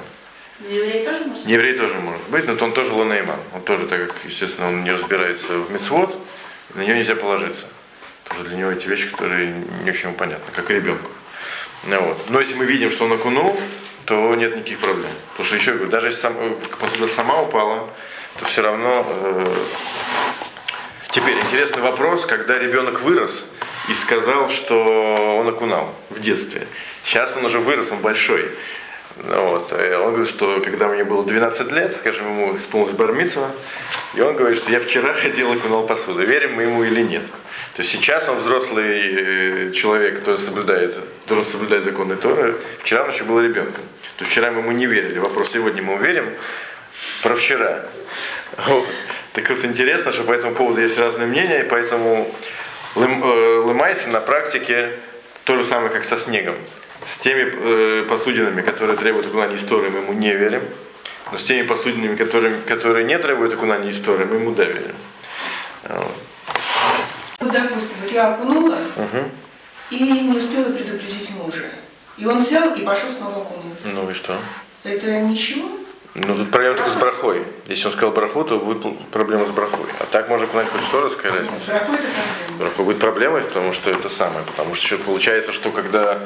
Еврей 0.69 1.05
тоже 1.05 1.25
может? 1.25 1.45
Еврей 1.45 1.73
тоже 1.77 1.93
может 1.95 2.29
быть, 2.29 2.45
но 2.45 2.65
он 2.65 2.73
тоже 2.73 2.93
лунейман. 2.93 3.39
Он 3.53 3.61
тоже, 3.61 3.87
так 3.87 4.07
как, 4.07 4.15
естественно, 4.25 4.67
он 4.67 4.83
не 4.83 4.91
разбирается 4.91 5.57
в 5.57 5.71
мецвод, 5.71 6.15
на 6.75 6.81
него 6.81 6.97
нельзя 6.97 7.15
положиться. 7.15 7.65
Тоже 8.25 8.43
для 8.43 8.57
него 8.57 8.71
эти 8.71 8.87
вещи, 8.87 9.09
которые 9.09 9.53
не 9.83 9.89
очень 9.89 10.13
понятны, 10.13 10.51
как 10.53 10.69
и 10.69 10.73
ребенку. 10.75 11.09
Ну, 11.85 12.01
вот. 12.01 12.29
Но 12.29 12.39
если 12.41 12.55
мы 12.55 12.65
видим, 12.65 12.91
что 12.91 13.05
он 13.05 13.13
окунул, 13.13 13.57
то 14.05 14.35
нет 14.35 14.55
никаких 14.55 14.79
проблем. 14.79 15.11
Потому 15.31 15.45
что 15.47 15.55
еще 15.55 15.73
говорю, 15.73 15.89
даже 15.89 16.07
если 16.07 16.19
сам, 16.19 16.35
э, 16.37 16.55
посуда 16.79 17.07
сама 17.07 17.41
упала, 17.41 17.89
то 18.37 18.45
все 18.45 18.61
равно... 18.61 19.05
Э... 19.07 19.45
Теперь 21.11 21.39
интересный 21.39 21.81
вопрос, 21.81 22.25
когда 22.25 22.59
ребенок 22.59 23.01
вырос 23.01 23.43
и 23.89 23.93
сказал, 23.95 24.51
что 24.51 25.37
он 25.39 25.47
окунал 25.47 25.95
в 26.11 26.19
детстве. 26.19 26.67
Сейчас 27.03 27.35
он 27.35 27.45
уже 27.45 27.59
вырос, 27.59 27.91
он 27.91 27.99
большой. 27.99 28.51
Ну 29.23 29.49
вот. 29.49 29.73
И 29.73 29.93
он 29.95 30.13
говорит, 30.13 30.29
что 30.29 30.61
когда 30.61 30.87
мне 30.87 31.03
было 31.03 31.25
12 31.25 31.71
лет, 31.71 31.95
скажем, 31.95 32.27
ему 32.27 32.55
исполнилось 32.55 32.95
бармитсва, 32.95 33.51
и 34.13 34.21
он 34.21 34.35
говорит, 34.35 34.59
что 34.59 34.71
я 34.71 34.79
вчера 34.79 35.13
ходил 35.13 35.51
и 35.51 35.57
окунал 35.57 35.85
посуду. 35.85 36.23
Верим 36.23 36.53
мы 36.53 36.63
ему 36.63 36.83
или 36.83 37.01
нет. 37.01 37.23
То 37.75 37.81
есть 37.81 37.91
сейчас 37.91 38.27
он 38.29 38.37
взрослый 38.37 39.69
э, 39.69 39.71
человек, 39.71 40.19
который 40.19 40.39
соблюдает, 40.39 40.95
должен 41.27 41.45
соблюдать 41.45 41.83
законы 41.83 42.15
Торы. 42.15 42.55
Вчера 42.81 43.03
он 43.03 43.11
еще 43.11 43.23
был 43.23 43.39
ребенком. 43.39 43.83
То 44.17 44.25
есть 44.25 44.31
вчера 44.31 44.51
мы 44.51 44.61
ему 44.61 44.71
не 44.71 44.85
верили. 44.85 45.19
Вопрос 45.19 45.51
сегодня 45.51 45.81
мы 45.81 45.97
верим 45.97 46.25
про 47.23 47.35
вчера. 47.35 47.85
Так 49.33 49.49
вот 49.49 49.63
интересно, 49.63 50.11
что 50.11 50.23
по 50.23 50.31
этому 50.31 50.55
поводу 50.55 50.81
есть 50.81 50.97
разные 50.97 51.27
мнения, 51.27 51.61
и 51.61 51.69
поэтому 51.69 52.33
э, 52.95 52.99
Лымайси 52.99 54.07
на 54.07 54.19
практике 54.19 54.91
то 55.45 55.55
же 55.55 55.63
самое, 55.63 55.91
как 55.91 56.03
со 56.03 56.17
снегом. 56.17 56.55
С 57.05 57.17
теми 57.17 57.51
э, 57.53 58.05
посудинами, 58.09 58.61
которые 58.61 58.97
требуют 58.97 59.27
окунания 59.27 59.55
истории, 59.55 59.89
мы 59.89 59.99
ему 59.99 60.13
не 60.13 60.33
верим. 60.33 60.63
Но 61.31 61.37
с 61.37 61.43
теми 61.43 61.65
посудинами, 61.65 62.15
которые, 62.15 62.55
которые 62.67 63.05
не 63.05 63.17
требуют 63.17 63.53
окунания 63.53 63.91
истории, 63.91 64.25
мы 64.25 64.37
ему 64.37 64.51
да 64.51 64.65
верим. 64.65 64.95
Вот. 65.87 66.15
Ну, 67.39 67.51
допустим, 67.51 67.97
вот 68.01 68.11
я 68.11 68.33
окунула 68.33 68.77
угу. 68.95 69.29
и 69.91 70.03
не 70.03 70.37
успела 70.37 70.65
предупредить 70.65 71.31
мужа. 71.35 71.65
И 72.17 72.25
он 72.25 72.41
взял 72.41 72.73
и 72.73 72.81
пошел 72.81 73.09
снова 73.09 73.43
окунул. 73.43 73.75
Ну 73.85 74.09
и 74.09 74.13
что? 74.13 74.37
Это 74.83 75.21
ничего? 75.21 75.78
Ну, 76.15 76.35
тут 76.35 76.49
проблема 76.51 76.75
только 76.75 76.91
с 76.91 76.95
брахой. 76.95 77.43
Если 77.67 77.85
он 77.85 77.93
сказал 77.93 78.11
браху, 78.11 78.43
то 78.43 78.59
будет 78.59 78.83
проблема 79.09 79.45
с 79.45 79.49
брахой. 79.51 79.85
А 79.99 80.05
так 80.05 80.27
можно 80.27 80.47
понять 80.47 80.69
хоть 80.69 80.81
что 80.81 81.01
раз, 81.01 81.15
какая 81.15 81.33
разница. 81.33 81.87
Браху 82.57 82.83
будет 82.83 82.99
проблемой, 82.99 83.41
потому 83.41 83.73
что 83.73 83.91
это 83.91 84.09
самое. 84.09 84.43
Потому 84.45 84.75
что 84.75 84.97
получается, 84.97 85.53
что 85.53 85.71
когда 85.71 86.19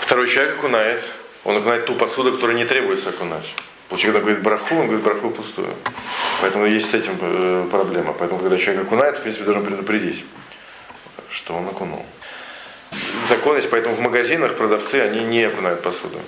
второй 0.00 0.28
человек 0.28 0.58
окунает, 0.58 1.02
он 1.44 1.56
окунает 1.56 1.86
ту 1.86 1.94
посуду, 1.94 2.32
которую 2.32 2.56
не 2.56 2.66
требуется 2.66 3.08
окунать. 3.08 3.54
Получается, 3.88 4.20
когда 4.20 4.20
говорит 4.20 4.42
браху, 4.42 4.74
он 4.74 4.86
говорит 4.86 5.04
браху 5.04 5.30
пустую. 5.30 5.74
Поэтому 6.42 6.66
есть 6.66 6.90
с 6.90 6.94
этим 6.94 7.16
э, 7.20 7.66
проблема. 7.70 8.12
Поэтому, 8.12 8.40
когда 8.40 8.58
человек 8.58 8.84
окунает, 8.84 9.18
в 9.18 9.22
принципе, 9.22 9.44
должен 9.44 9.64
предупредить, 9.64 10.24
что 11.30 11.54
он 11.54 11.68
окунул. 11.68 12.04
Закон 13.28 13.56
есть, 13.56 13.70
поэтому 13.70 13.94
в 13.94 14.00
магазинах 14.00 14.56
продавцы, 14.56 14.96
они 14.96 15.20
не 15.20 15.44
окунают 15.44 15.82
посуду. 15.82 16.18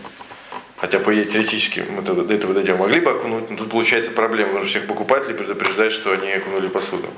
Хотя, 0.81 1.01
по 1.01 1.13
теоретически, 1.13 1.81
мы 1.81 2.03
до 2.03 2.33
этого 2.33 2.55
дойдем, 2.55 2.77
могли 2.77 3.01
бы 3.01 3.11
окунуть, 3.11 3.51
но 3.51 3.57
тут 3.57 3.71
получается 3.71 4.13
проблема. 4.13 4.53
Нужно 4.53 4.69
всех 4.69 4.87
покупателей 4.87 5.35
предупреждать, 5.35 5.93
что 5.93 6.13
они 6.13 6.31
окунули 6.31 6.69
посуду. 6.69 7.09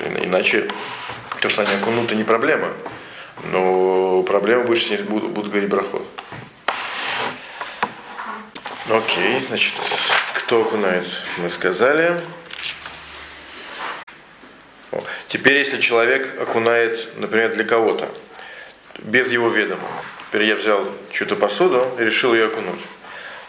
Иначе 0.00 0.68
то, 1.40 1.50
что 1.50 1.62
они 1.62 1.74
окунут, 1.74 2.06
это 2.06 2.14
не 2.14 2.24
проблема. 2.24 2.72
Но 3.50 4.22
проблема 4.22 4.64
будет, 4.64 4.90
они 4.90 5.02
будут, 5.02 5.30
будут 5.30 5.50
говорить 5.50 5.68
брахот. 5.68 6.06
Окей, 8.88 9.40
значит, 9.48 9.74
кто 10.34 10.62
окунает, 10.62 11.06
мы 11.38 11.50
сказали. 11.50 12.18
Теперь, 15.28 15.58
если 15.58 15.80
человек 15.80 16.40
окунает, 16.40 17.08
например, 17.16 17.54
для 17.54 17.64
кого-то, 17.64 18.08
без 18.98 19.30
его 19.30 19.48
ведома, 19.48 19.88
теперь 20.32 20.48
я 20.48 20.56
взял 20.56 20.82
чью-то 21.10 21.36
посуду 21.36 21.86
и 21.98 22.04
решил 22.04 22.32
ее 22.32 22.46
окунуть, 22.46 22.80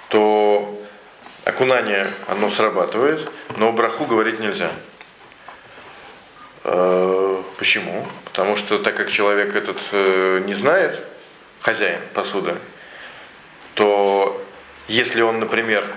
то 0.10 0.78
окунание, 1.46 2.10
оно 2.28 2.50
срабатывает, 2.50 3.32
но 3.56 3.72
браху 3.72 4.04
говорить 4.04 4.42
нельзя. 4.42 4.70
Э, 6.66 7.42
почему? 7.58 8.06
Потому 8.25 8.58
что 8.58 8.80
так 8.80 8.98
как 8.98 9.10
человек 9.10 9.56
этот 9.56 9.78
э, 9.94 10.42
не 10.46 10.56
знает, 10.56 11.00
хозяин 11.62 12.02
посуды, 12.13 12.54
то 13.75 14.46
если 14.90 15.22
он, 15.22 15.40
например, 15.40 15.88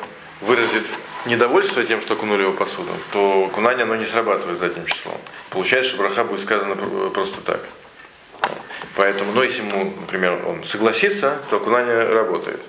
выразит 0.40 0.87
недовольство 1.25 1.83
тем, 1.83 2.00
что 2.00 2.14
окунули 2.14 2.43
его 2.43 2.52
посуду, 2.52 2.93
то 3.12 3.47
окунание 3.47 3.83
оно 3.83 3.97
не 3.97 4.07
срабатывает 4.07 4.61
задним 4.61 4.87
числом. 4.87 5.21
Получается, 5.50 5.90
что 5.90 5.99
браха 5.99 6.23
будет 6.23 6.43
сказано 6.43 6.76
просто 7.11 7.40
так. 7.40 7.61
Поэтому, 8.95 9.33
ну, 9.33 9.42
если 9.42 9.62
ему, 9.62 9.95
например, 10.00 10.45
он 10.47 10.64
согласится, 10.64 11.40
то 11.50 11.56
окунание 11.56 12.04
работает. 12.09 12.61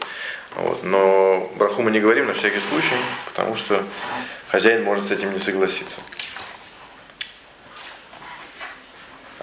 Вот. 0.55 0.83
Но 0.83 1.51
браху 1.55 1.81
мы 1.81 1.91
не 1.91 1.99
говорим 1.99 2.27
на 2.27 2.33
всякий 2.33 2.59
случай, 2.69 2.97
потому 3.25 3.55
что 3.55 3.83
хозяин 4.49 4.83
может 4.83 5.05
с 5.05 5.11
этим 5.11 5.33
не 5.33 5.39
согласиться. 5.39 6.01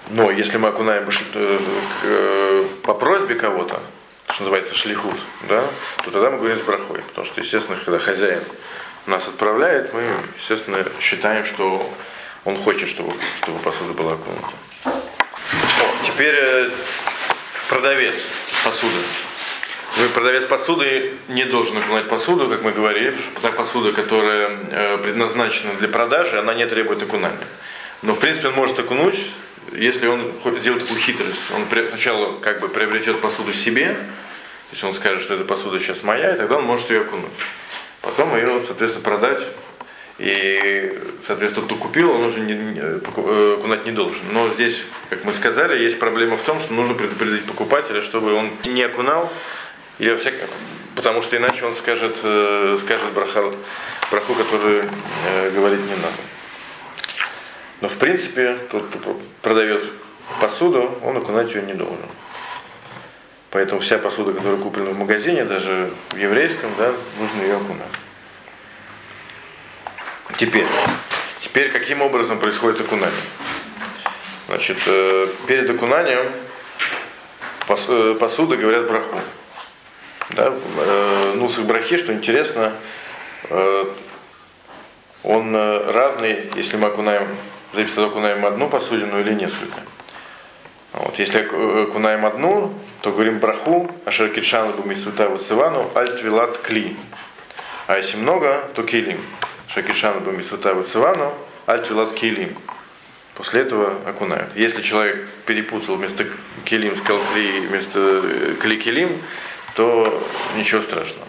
Но 0.09 0.29
если 0.29 0.57
мы 0.57 0.67
окунаем 0.67 1.07
э, 1.33 1.59
э, 2.03 2.65
по 2.83 2.93
просьбе 2.93 3.35
кого-то, 3.35 3.81
что 4.29 4.43
называется 4.43 4.75
шлихут, 4.75 5.15
да, 5.47 5.63
то 6.03 6.11
тогда 6.11 6.29
мы 6.29 6.37
говорим 6.37 6.59
с 6.59 6.61
брахой. 6.61 7.01
Потому 7.01 7.25
что, 7.25 7.41
естественно, 7.41 7.77
когда 7.83 7.99
хозяин 7.99 8.41
нас 9.07 9.27
отправляет, 9.27 9.93
мы, 9.93 10.03
естественно, 10.37 10.85
считаем, 10.99 11.45
что 11.45 11.89
он 12.43 12.57
хочет, 12.57 12.89
чтобы, 12.89 13.13
чтобы 13.41 13.59
посуда 13.59 13.93
была 13.93 14.13
окунута. 14.13 14.51
Теперь 16.15 16.35
э, 16.39 16.69
продавец 17.67 18.15
посуды. 18.63 18.95
Вы 19.97 20.07
продавец 20.07 20.45
посуды 20.45 21.11
не 21.27 21.43
должен 21.43 21.77
окунать 21.77 22.07
посуду, 22.07 22.47
как 22.47 22.61
мы 22.61 22.71
говорили. 22.71 23.13
Та 23.41 23.51
посуда, 23.51 23.91
которая 23.91 24.49
э, 24.71 24.97
предназначена 24.99 25.73
для 25.73 25.89
продажи, 25.89 26.39
она 26.39 26.53
не 26.53 26.65
требует 26.67 27.03
окунания. 27.03 27.45
Но, 28.01 28.13
в 28.13 28.19
принципе, 28.21 28.47
он 28.47 28.53
может 28.53 28.79
окунуть, 28.79 29.19
если 29.73 30.07
он 30.07 30.31
сделает 30.57 30.83
такую 30.83 31.01
хитрость. 31.01 31.51
Он 31.53 31.67
сначала 31.89 32.39
как 32.39 32.61
бы 32.61 32.69
приобретет 32.69 33.19
посуду 33.19 33.51
себе, 33.51 33.87
то 33.89 34.71
есть 34.71 34.85
он 34.85 34.93
скажет, 34.93 35.21
что 35.21 35.33
эта 35.33 35.43
посуда 35.43 35.79
сейчас 35.79 36.01
моя, 36.01 36.33
и 36.33 36.37
тогда 36.37 36.59
он 36.59 36.63
может 36.63 36.89
ее 36.91 37.01
окунуть. 37.01 37.27
Потом 37.99 38.33
ее, 38.37 38.63
соответственно, 38.65 39.03
продать. 39.03 39.39
И, 40.17 40.97
соответственно, 41.27 41.65
кто 41.65 41.75
купил, 41.75 42.11
он 42.11 42.23
уже 42.23 42.39
не, 42.39 42.53
не, 42.53 42.79
э, 42.79 43.81
не 43.85 43.91
должен. 43.91 44.21
Но 44.31 44.53
здесь, 44.53 44.85
как 45.09 45.25
мы 45.25 45.33
сказали, 45.33 45.81
есть 45.81 45.99
проблема 45.99 46.37
в 46.37 46.41
том, 46.41 46.59
что 46.61 46.73
нужно 46.73 46.93
предупредить 46.93 47.43
покупателя, 47.45 48.01
чтобы 48.01 48.33
он 48.33 48.49
не 48.63 48.83
окунал, 48.83 49.31
или 49.99 50.15
всяк... 50.15 50.33
потому 50.95 51.21
что 51.21 51.35
иначе 51.35 51.65
он 51.65 51.75
скажет, 51.75 52.17
э, 52.23 52.77
скажет 52.81 53.11
брахал, 53.13 53.53
браху, 54.09 54.35
которую 54.35 54.85
э, 55.27 55.51
говорить 55.51 55.81
не 55.81 55.95
надо. 55.95 56.17
Но 57.81 57.89
в 57.89 57.97
принципе, 57.97 58.57
тот, 58.71 58.85
кто 58.87 59.19
продает 59.41 59.83
посуду, 60.39 60.97
он 61.03 61.17
окунать 61.17 61.53
ее 61.53 61.63
не 61.63 61.73
должен. 61.73 61.97
Поэтому 63.51 63.81
вся 63.81 63.97
посуда, 63.97 64.31
которая 64.33 64.59
куплена 64.61 64.91
в 64.91 64.97
магазине, 64.97 65.43
даже 65.43 65.89
в 66.11 66.17
еврейском, 66.17 66.71
да, 66.77 66.93
нужно 67.19 67.41
ее 67.41 67.57
окунать. 67.57 68.04
Теперь, 70.37 70.67
теперь 71.39 71.71
каким 71.71 72.01
образом 72.01 72.39
происходит 72.39 72.81
окунание? 72.81 73.21
Значит, 74.47 74.77
э, 74.85 75.27
перед 75.47 75.69
окунанием 75.69 76.29
э, 77.69 78.17
посуда 78.19 78.57
говорят 78.57 78.85
браху. 78.85 79.21
Да, 80.31 80.53
э, 80.53 81.33
нусах 81.35 81.63
брахи, 81.65 81.97
что 81.97 82.11
интересно, 82.11 82.73
он 85.23 85.55
разный, 85.55 86.49
если 86.55 86.77
мы 86.77 86.87
окунаем, 86.87 87.27
зависит 87.73 87.97
от 87.97 88.09
окунаем 88.09 88.45
одну 88.45 88.67
посудину 88.69 89.19
или 89.19 89.33
несколько. 89.33 89.77
Вот. 90.93 91.17
Если 91.19 91.39
окунаем 91.83 92.25
одну, 92.25 92.73
то 93.01 93.11
говорим 93.11 93.39
браху, 93.39 93.89
ашер 94.05 94.29
китшан 94.29 94.71
бумисута 94.71 95.29
васивану, 95.29 95.89
альтвилат 95.93 96.57
кли. 96.57 96.97
А 97.87 97.97
если 97.97 98.17
много, 98.17 98.63
то 98.73 98.83
килим. 98.83 99.21
Шакишан 99.75 100.21
бумисута 100.21 100.73
васивану, 100.73 101.33
альтвилат 101.65 102.13
килим. 102.13 102.57
После 103.33 103.59
этого 103.59 104.07
окунают. 104.09 104.55
Если 104.55 104.81
человек 104.81 105.27
перепутал 105.45 105.97
вместо 105.97 106.25
килим 106.63 106.95
сказал 106.95 107.21
кли, 107.33 107.59
вместо 107.59 108.21
э, 108.23 108.55
кли 108.61 108.77
килим, 108.77 109.21
то 109.75 110.25
ничего 110.55 110.81
страшного. 110.81 111.27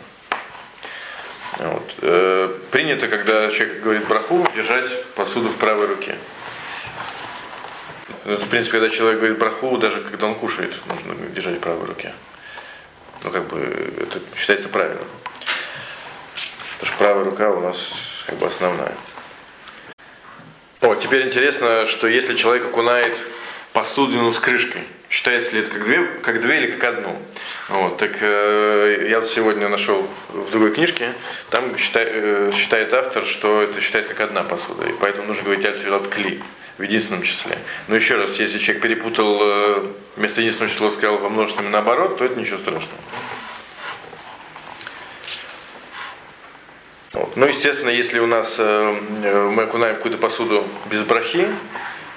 Вот. 1.58 1.94
Э, 2.02 2.56
принято, 2.70 3.08
когда 3.08 3.50
человек 3.50 3.82
говорит 3.82 4.06
браху, 4.06 4.46
держать 4.54 5.04
посуду 5.16 5.48
в 5.48 5.56
правой 5.56 5.86
руке. 5.86 6.14
Ну, 8.26 8.36
в 8.36 8.48
принципе, 8.48 8.78
когда 8.78 8.94
человек 8.94 9.18
говорит 9.18 9.38
браху, 9.38 9.76
даже 9.76 10.02
когда 10.02 10.28
он 10.28 10.36
кушает, 10.36 10.72
нужно 10.86 11.16
держать 11.34 11.56
в 11.56 11.60
правой 11.60 11.84
руке. 11.84 12.12
Ну, 13.24 13.32
как 13.32 13.48
бы, 13.48 13.58
это 13.58 14.20
считается 14.36 14.68
правильным. 14.68 15.08
Потому 16.78 16.86
что 16.86 16.96
правая 16.98 17.24
рука 17.24 17.50
у 17.50 17.60
нас 17.60 18.15
как 18.26 18.36
бы 18.36 18.46
основная. 18.46 18.92
О, 20.80 20.94
теперь 20.94 21.26
интересно, 21.26 21.86
что 21.86 22.06
если 22.06 22.36
человек 22.36 22.66
окунает 22.66 23.18
посудину 23.72 24.32
с 24.32 24.38
крышкой, 24.38 24.82
считается 25.08 25.52
ли 25.52 25.60
это 25.60 25.70
как 25.70 25.84
две, 25.84 26.04
как 26.22 26.40
две 26.40 26.58
или 26.58 26.70
как 26.72 26.96
одну? 26.96 27.22
Вот, 27.68 27.98
так 27.98 28.18
э, 28.20 29.06
я 29.10 29.22
сегодня 29.22 29.68
нашел 29.68 30.06
в 30.28 30.50
другой 30.50 30.72
книжке, 30.72 31.12
там 31.50 31.76
считай, 31.78 32.06
э, 32.08 32.50
считает 32.54 32.92
автор, 32.92 33.24
что 33.24 33.62
это 33.62 33.80
считается 33.80 34.12
как 34.12 34.28
одна 34.28 34.42
посуда, 34.42 34.86
и 34.86 34.92
поэтому 35.00 35.28
нужно 35.28 35.44
говорить 35.44 35.64
альтвилат 35.64 36.08
кли 36.08 36.42
в 36.78 36.82
единственном 36.82 37.22
числе. 37.22 37.58
Но 37.88 37.96
еще 37.96 38.16
раз, 38.16 38.38
если 38.38 38.58
человек 38.58 38.82
перепутал 38.82 39.38
э, 39.40 39.86
вместо 40.16 40.40
единственного 40.40 40.72
числа 40.72 40.90
сказал 40.90 41.18
во 41.18 41.30
множественном 41.30 41.70
наоборот, 41.70 42.18
то 42.18 42.24
это 42.24 42.38
ничего 42.38 42.58
страшного. 42.58 43.00
Вот. 47.16 47.34
Ну, 47.34 47.46
естественно, 47.46 47.88
если 47.88 48.18
у 48.18 48.26
нас 48.26 48.56
э, 48.58 48.94
э, 49.24 49.48
мы 49.48 49.62
окунаем 49.62 49.96
какую-то 49.96 50.18
посуду 50.18 50.64
без 50.90 51.02
брахи, 51.02 51.48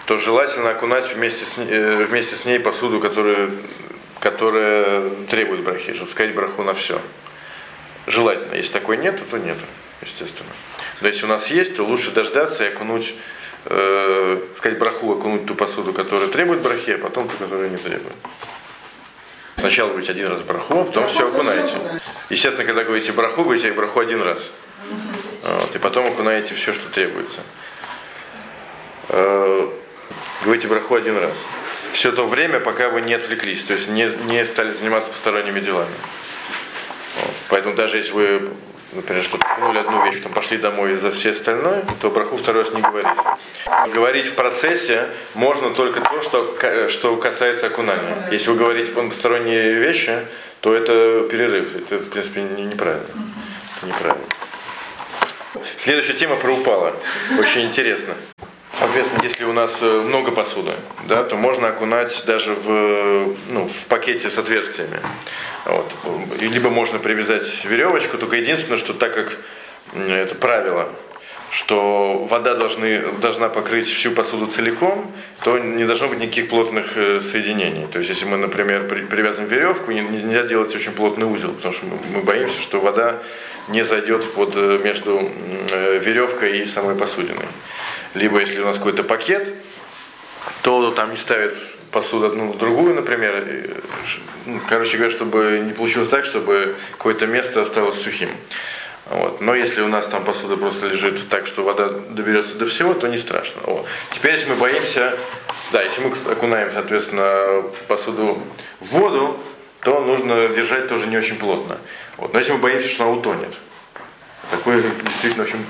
то 0.05 0.17
желательно 0.17 0.71
окунать 0.71 1.13
вместе 1.13 1.45
с, 1.45 1.57
э, 1.57 2.03
вместе 2.03 2.35
с 2.35 2.43
ней 2.43 2.59
посуду, 2.59 2.99
которая, 2.99 3.49
которая 4.19 5.09
требует 5.29 5.61
брахи, 5.61 5.93
чтобы 5.93 6.11
сказать 6.11 6.35
браху 6.35 6.63
на 6.63 6.73
все. 6.73 7.01
Желательно. 8.07 8.55
Если 8.55 8.73
такой 8.73 8.97
нет, 8.97 9.17
то 9.29 9.37
нету, 9.37 9.63
естественно. 10.01 10.49
Но 10.99 11.07
если 11.07 11.23
у 11.23 11.29
нас 11.29 11.47
есть, 11.47 11.77
то 11.77 11.85
лучше 11.85 12.11
дождаться 12.11 12.65
и 12.65 12.67
окунуть 12.67 13.13
э, 13.67 14.41
сказать 14.57 14.79
браху, 14.79 15.13
окунуть 15.13 15.45
ту 15.45 15.55
посуду, 15.55 15.93
которая 15.93 16.27
требует 16.27 16.61
брахи, 16.61 16.91
а 16.91 16.97
потом 16.97 17.29
ту, 17.29 17.37
которая 17.37 17.69
не 17.69 17.77
требует. 17.77 18.15
Сначала 19.55 19.89
говорите 19.89 20.11
один 20.11 20.27
раз 20.27 20.41
браху, 20.41 20.81
а 20.81 20.83
потом 20.83 21.07
все 21.07 21.29
окунаете. 21.29 21.77
Естественно, 22.29 22.65
когда 22.65 22.83
говорите 22.83 23.13
браху, 23.13 23.43
говорите 23.43 23.71
браху 23.71 24.01
один 24.01 24.21
раз. 24.21 24.39
Вот, 25.43 25.75
и 25.75 25.79
потом 25.79 26.07
окунаете 26.07 26.53
все, 26.53 26.73
что 26.73 26.89
требуется. 26.89 27.39
Э, 29.09 29.69
говорите 30.43 30.67
браху 30.67 30.95
один 30.95 31.17
раз. 31.17 31.33
Все 31.93 32.11
то 32.11 32.25
время, 32.25 32.59
пока 32.59 32.89
вы 32.89 33.01
не 33.01 33.13
отвлеклись, 33.13 33.63
то 33.63 33.73
есть 33.73 33.89
не, 33.89 34.11
не 34.25 34.45
стали 34.45 34.73
заниматься 34.73 35.09
посторонними 35.09 35.59
делами. 35.59 35.93
Вот. 37.15 37.33
Поэтому 37.49 37.75
даже 37.75 37.97
если 37.97 38.11
вы 38.11 38.49
например, 38.93 39.23
что 39.23 39.37
пнули 39.37 39.77
одну 39.77 40.03
вещь, 40.05 40.17
потом 40.17 40.33
пошли 40.33 40.57
домой 40.57 40.95
за 40.95 41.11
все 41.11 41.31
остальное, 41.31 41.83
то 42.01 42.09
браху 42.09 42.37
второй 42.37 42.63
раз 42.63 42.73
не 42.73 42.81
говорить. 42.81 43.07
Говорить 43.93 44.27
в 44.27 44.35
процессе 44.35 45.07
можно 45.35 45.71
только 45.71 46.01
то, 46.01 46.21
что, 46.21 46.57
что 46.89 47.15
касается 47.17 47.67
окунания. 47.67 48.29
Если 48.31 48.49
вы 48.49 48.57
говорите 48.57 48.91
посторонние 48.91 49.73
вещи, 49.75 50.19
то 50.61 50.75
это 50.75 51.27
перерыв. 51.29 51.75
Это, 51.75 51.97
в 51.97 52.09
принципе, 52.09 52.41
неправильно. 52.41 53.05
Неправильно. 53.83 54.23
Следующая 55.77 56.13
тема 56.13 56.35
про 56.35 56.51
упала. 56.51 56.95
Очень 57.37 57.63
интересно. 57.67 58.15
Соответственно, 58.77 59.23
если 59.23 59.43
у 59.43 59.51
нас 59.51 59.77
э, 59.81 60.01
много 60.05 60.31
посуды, 60.31 60.71
да, 61.05 61.23
то 61.23 61.35
можно 61.35 61.67
окунать 61.67 62.23
даже 62.25 62.53
в, 62.53 63.35
ну, 63.49 63.67
в 63.67 63.87
пакете 63.87 64.29
с 64.29 64.37
отверстиями. 64.37 64.99
Вот. 65.65 65.91
Либо 66.39 66.69
можно 66.69 66.97
привязать 66.97 67.65
веревочку, 67.65 68.17
только 68.17 68.37
единственное, 68.37 68.77
что 68.77 68.93
так 68.93 69.13
как 69.13 69.37
это 69.93 70.33
правило, 70.35 70.87
что 71.51 72.25
вода 72.29 72.55
должны, 72.55 73.03
должна 73.21 73.49
покрыть 73.49 73.87
всю 73.87 74.11
посуду 74.11 74.47
целиком, 74.47 75.11
то 75.43 75.57
не 75.57 75.85
должно 75.85 76.07
быть 76.07 76.19
никаких 76.19 76.49
плотных 76.49 76.95
э, 76.95 77.21
соединений. 77.21 77.87
То 77.91 77.99
есть, 77.99 78.09
если 78.09 78.25
мы, 78.25 78.37
например, 78.37 78.87
привязываем 78.87 79.49
веревку, 79.49 79.91
нельзя 79.91 80.43
делать 80.43 80.75
очень 80.75 80.91
плотный 80.91 81.25
узел, 81.25 81.53
потому 81.53 81.73
что 81.73 81.85
мы 82.13 82.21
боимся, 82.21 82.61
что 82.61 82.79
вода 82.79 83.17
не 83.67 83.83
зайдет 83.83 84.33
под, 84.33 84.51
э, 84.55 84.79
между 84.83 85.29
веревкой 86.01 86.59
и 86.59 86.65
самой 86.65 86.95
посудиной 86.95 87.45
либо 88.13 88.39
если 88.39 88.59
у 88.59 88.65
нас 88.65 88.77
какой-то 88.77 89.03
пакет, 89.03 89.47
то 90.61 90.91
там 90.91 91.11
не 91.11 91.17
ставят 91.17 91.55
посуду 91.91 92.27
одну 92.27 92.51
в 92.51 92.57
другую, 92.57 92.95
например. 92.95 93.45
Ну, 94.45 94.59
короче 94.67 94.97
говоря, 94.97 95.11
чтобы 95.11 95.61
не 95.65 95.73
получилось 95.73 96.09
так, 96.09 96.25
чтобы 96.25 96.75
какое-то 96.91 97.27
место 97.27 97.61
осталось 97.61 98.01
сухим. 98.01 98.29
Вот. 99.09 99.41
Но 99.41 99.55
если 99.55 99.81
у 99.81 99.87
нас 99.87 100.07
там 100.07 100.23
посуда 100.23 100.55
просто 100.55 100.87
лежит 100.87 101.29
так, 101.29 101.47
что 101.47 101.63
вода 101.63 101.89
доберется 101.89 102.55
до 102.55 102.65
всего, 102.65 102.93
то 102.93 103.07
не 103.07 103.17
страшно. 103.17 103.61
О. 103.65 103.85
Теперь, 104.11 104.33
если 104.33 104.49
мы 104.49 104.55
боимся, 104.55 105.17
да, 105.71 105.81
если 105.81 106.01
мы 106.01 106.13
окунаем, 106.31 106.71
соответственно, 106.71 107.63
посуду 107.87 108.41
в 108.79 108.85
воду, 108.85 109.37
то 109.81 110.01
нужно 110.01 110.49
держать 110.49 110.87
тоже 110.87 111.07
не 111.07 111.17
очень 111.17 111.37
плотно. 111.37 111.77
Вот. 112.17 112.33
Но 112.33 112.39
если 112.39 112.51
мы 112.51 112.59
боимся, 112.59 112.87
что 112.87 113.03
она 113.05 113.13
утонет, 113.13 113.53
такое 114.51 114.83
действительно, 115.03 115.45
в 115.45 115.47
общем, 115.47 115.65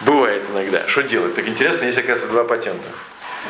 Бывает 0.00 0.42
иногда. 0.50 0.86
Что 0.86 1.02
делать? 1.02 1.34
Так 1.34 1.48
интересно, 1.48 1.84
есть, 1.84 1.98
оказывается, 1.98 2.28
два 2.28 2.44
патента. 2.44 2.88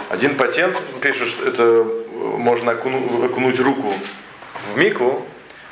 Один 0.09 0.37
патент 0.37 0.77
пишет, 1.01 1.29
что 1.29 1.49
это 1.49 1.87
можно 2.12 2.73
окуну, 2.73 3.25
окунуть 3.25 3.59
руку 3.61 3.92
в 4.73 4.79
мику, 4.79 5.27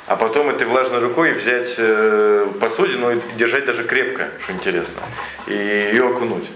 а 0.07 0.15
потом 0.15 0.49
этой 0.49 0.67
влажной 0.67 0.99
рукой 0.99 1.31
взять 1.31 1.75
э, 1.77 2.47
посудину 2.59 3.11
и 3.11 3.19
держать 3.35 3.65
даже 3.65 3.83
крепко, 3.83 4.29
что 4.43 4.53
интересно, 4.53 5.01
и 5.47 5.53
ее 5.53 6.09
окунуть. 6.09 6.49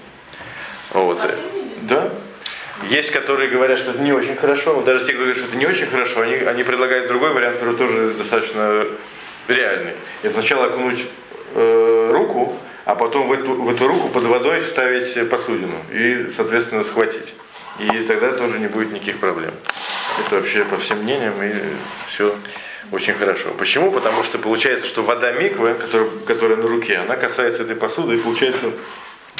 Вот. 0.91 1.19
Да. 1.83 2.11
Есть, 2.83 3.11
которые 3.11 3.49
говорят, 3.49 3.79
что 3.79 3.91
это 3.91 4.01
не 4.01 4.13
очень 4.13 4.35
хорошо, 4.35 4.75
но 4.75 4.81
даже 4.81 5.05
те, 5.05 5.13
кто 5.13 5.21
говорят, 5.23 5.37
что 5.37 5.47
это 5.47 5.57
не 5.57 5.65
очень 5.65 5.87
хорошо, 5.87 6.21
они, 6.21 6.35
они 6.35 6.63
предлагают 6.63 7.07
другой 7.07 7.31
вариант, 7.31 7.57
который 7.57 7.75
тоже 7.75 8.13
достаточно 8.13 8.85
реальный. 9.47 9.93
Это 10.21 10.33
сначала 10.33 10.65
окунуть 10.67 11.05
э, 11.55 12.09
руку, 12.11 12.59
а 12.85 12.95
потом 12.95 13.27
в 13.27 13.33
эту, 13.33 13.53
в 13.53 13.69
эту 13.69 13.87
руку 13.87 14.09
под 14.09 14.25
водой 14.25 14.61
ставить 14.61 15.29
посудину 15.29 15.75
и, 15.91 16.29
соответственно, 16.35 16.83
схватить. 16.83 17.33
И 17.79 17.99
тогда 18.07 18.31
тоже 18.31 18.59
не 18.59 18.67
будет 18.67 18.91
никаких 18.91 19.19
проблем. 19.19 19.51
Это 20.19 20.37
вообще 20.37 20.63
по 20.63 20.77
всем 20.77 20.99
мнениям 20.99 21.33
и 21.41 21.53
все 22.07 22.35
очень 22.91 23.13
хорошо. 23.13 23.49
Почему? 23.57 23.91
Потому 23.91 24.23
что 24.23 24.37
получается, 24.37 24.87
что 24.87 25.03
вода 25.03 25.31
миквы, 25.31 25.73
которая, 25.73 26.09
которая 26.25 26.57
на 26.57 26.67
руке, 26.67 26.97
она 26.97 27.15
касается 27.15 27.63
этой 27.63 27.75
посуды, 27.75 28.15
и 28.15 28.19
получается, 28.19 28.71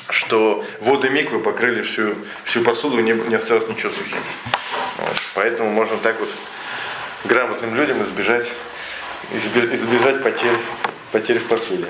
что 0.09 0.63
воды 0.79 1.09
миквы 1.09 1.39
покрыли 1.39 1.81
всю, 1.81 2.15
всю 2.43 2.61
посуду, 2.61 2.99
не, 2.99 3.13
не 3.13 3.35
осталось 3.35 3.67
ничего 3.67 3.91
сухим. 3.91 4.19
Вот. 4.97 5.15
Поэтому 5.35 5.69
можно 5.69 5.97
так 5.97 6.19
вот 6.19 6.29
грамотным 7.25 7.75
людям 7.75 8.03
избежать, 8.03 8.51
избежать 9.33 10.23
потерь, 10.23 10.57
потерь 11.11 11.39
в 11.39 11.47
посуде. 11.47 11.85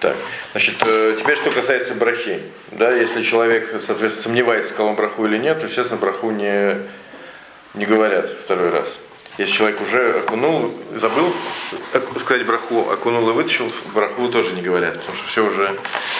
Так, 0.00 0.16
значит, 0.52 0.74
э, 0.86 1.16
теперь 1.18 1.36
что 1.36 1.50
касается 1.50 1.94
брахи. 1.94 2.42
Да, 2.72 2.92
если 2.92 3.22
человек, 3.22 3.70
соответственно, 3.86 4.22
сомневается, 4.22 4.70
сказал 4.70 4.88
он 4.88 4.96
браху 4.96 5.24
или 5.24 5.38
нет, 5.38 5.60
то, 5.60 5.66
естественно, 5.66 5.98
браху 5.98 6.30
не, 6.30 6.76
не 7.74 7.86
говорят 7.86 8.28
второй 8.44 8.70
раз. 8.70 8.88
Если 9.36 9.52
человек 9.52 9.80
уже 9.80 10.20
окунул, 10.20 10.78
забыл 10.94 11.34
сказать 12.20 12.46
браху, 12.46 12.88
окунул 12.90 13.28
и 13.30 13.32
вытащил, 13.32 13.70
браху 13.92 14.28
тоже 14.28 14.52
не 14.52 14.62
говорят, 14.62 15.00
потому 15.00 15.18
что 15.18 15.26
все 15.26 15.44
уже, 15.44 15.76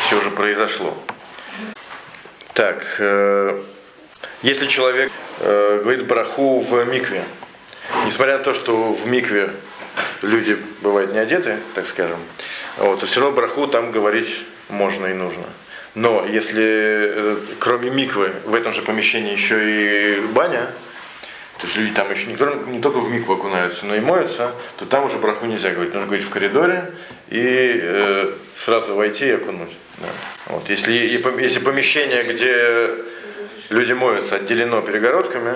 все 0.07 0.19
уже 0.19 0.31
произошло. 0.31 0.97
Так, 2.55 2.85
э, 2.99 3.61
если 4.43 4.67
человек 4.67 5.13
э, 5.41 5.81
говорит 5.83 6.07
браху 6.07 6.59
в 6.59 6.85
микве, 6.87 7.23
несмотря 8.05 8.39
на 8.39 8.45
то, 8.45 8.53
что 8.53 8.93
в 8.93 9.07
микве 9.07 9.51
люди 10.23 10.59
бывают 10.81 11.13
не 11.13 11.19
одеты, 11.19 11.59
так 11.75 11.87
скажем, 11.87 12.19
вот, 12.79 12.99
то 12.99 13.07
все 13.07 13.21
равно 13.21 13.37
браху 13.37 13.69
там 13.69 13.93
говорить 13.93 14.41
можно 14.69 15.07
и 15.07 15.15
нужно. 15.15 15.45
Но 15.95 16.27
если 16.27 16.65
э, 16.65 17.37
кроме 17.61 17.91
миквы 17.91 18.33
в 18.45 18.55
этом 18.55 18.73
же 18.73 18.83
помещении 18.83 19.33
еще 19.33 20.17
и 20.17 20.21
баня, 20.21 20.69
то 21.65 21.69
есть 21.69 21.79
люди 21.79 21.95
там 21.95 22.11
еще 22.11 22.27
не, 22.27 22.73
не 22.73 22.79
только 22.79 22.99
в 22.99 23.11
микву 23.11 23.33
окунаются, 23.33 23.87
но 23.87 23.97
и 23.97 24.01
моются, 24.01 24.53
то 24.77 24.85
там 24.85 25.07
уже 25.07 25.17
браху 25.17 25.47
нельзя 25.47 25.71
говорить. 25.71 25.95
Нужно 25.95 26.07
говорить 26.07 26.27
в 26.27 26.29
коридоре 26.29 26.93
и 27.31 27.81
э, 27.83 28.33
сразу 28.59 28.95
войти 28.95 29.29
и 29.29 29.31
окунуть. 29.31 29.75
Да. 29.97 30.09
Вот. 30.49 30.69
Если, 30.69 30.93
если 30.93 31.61
помещение, 31.61 32.23
где 32.25 32.97
люди 33.71 33.95
моются, 33.95 34.37
отделено 34.37 34.83
перегородками, 34.83 35.55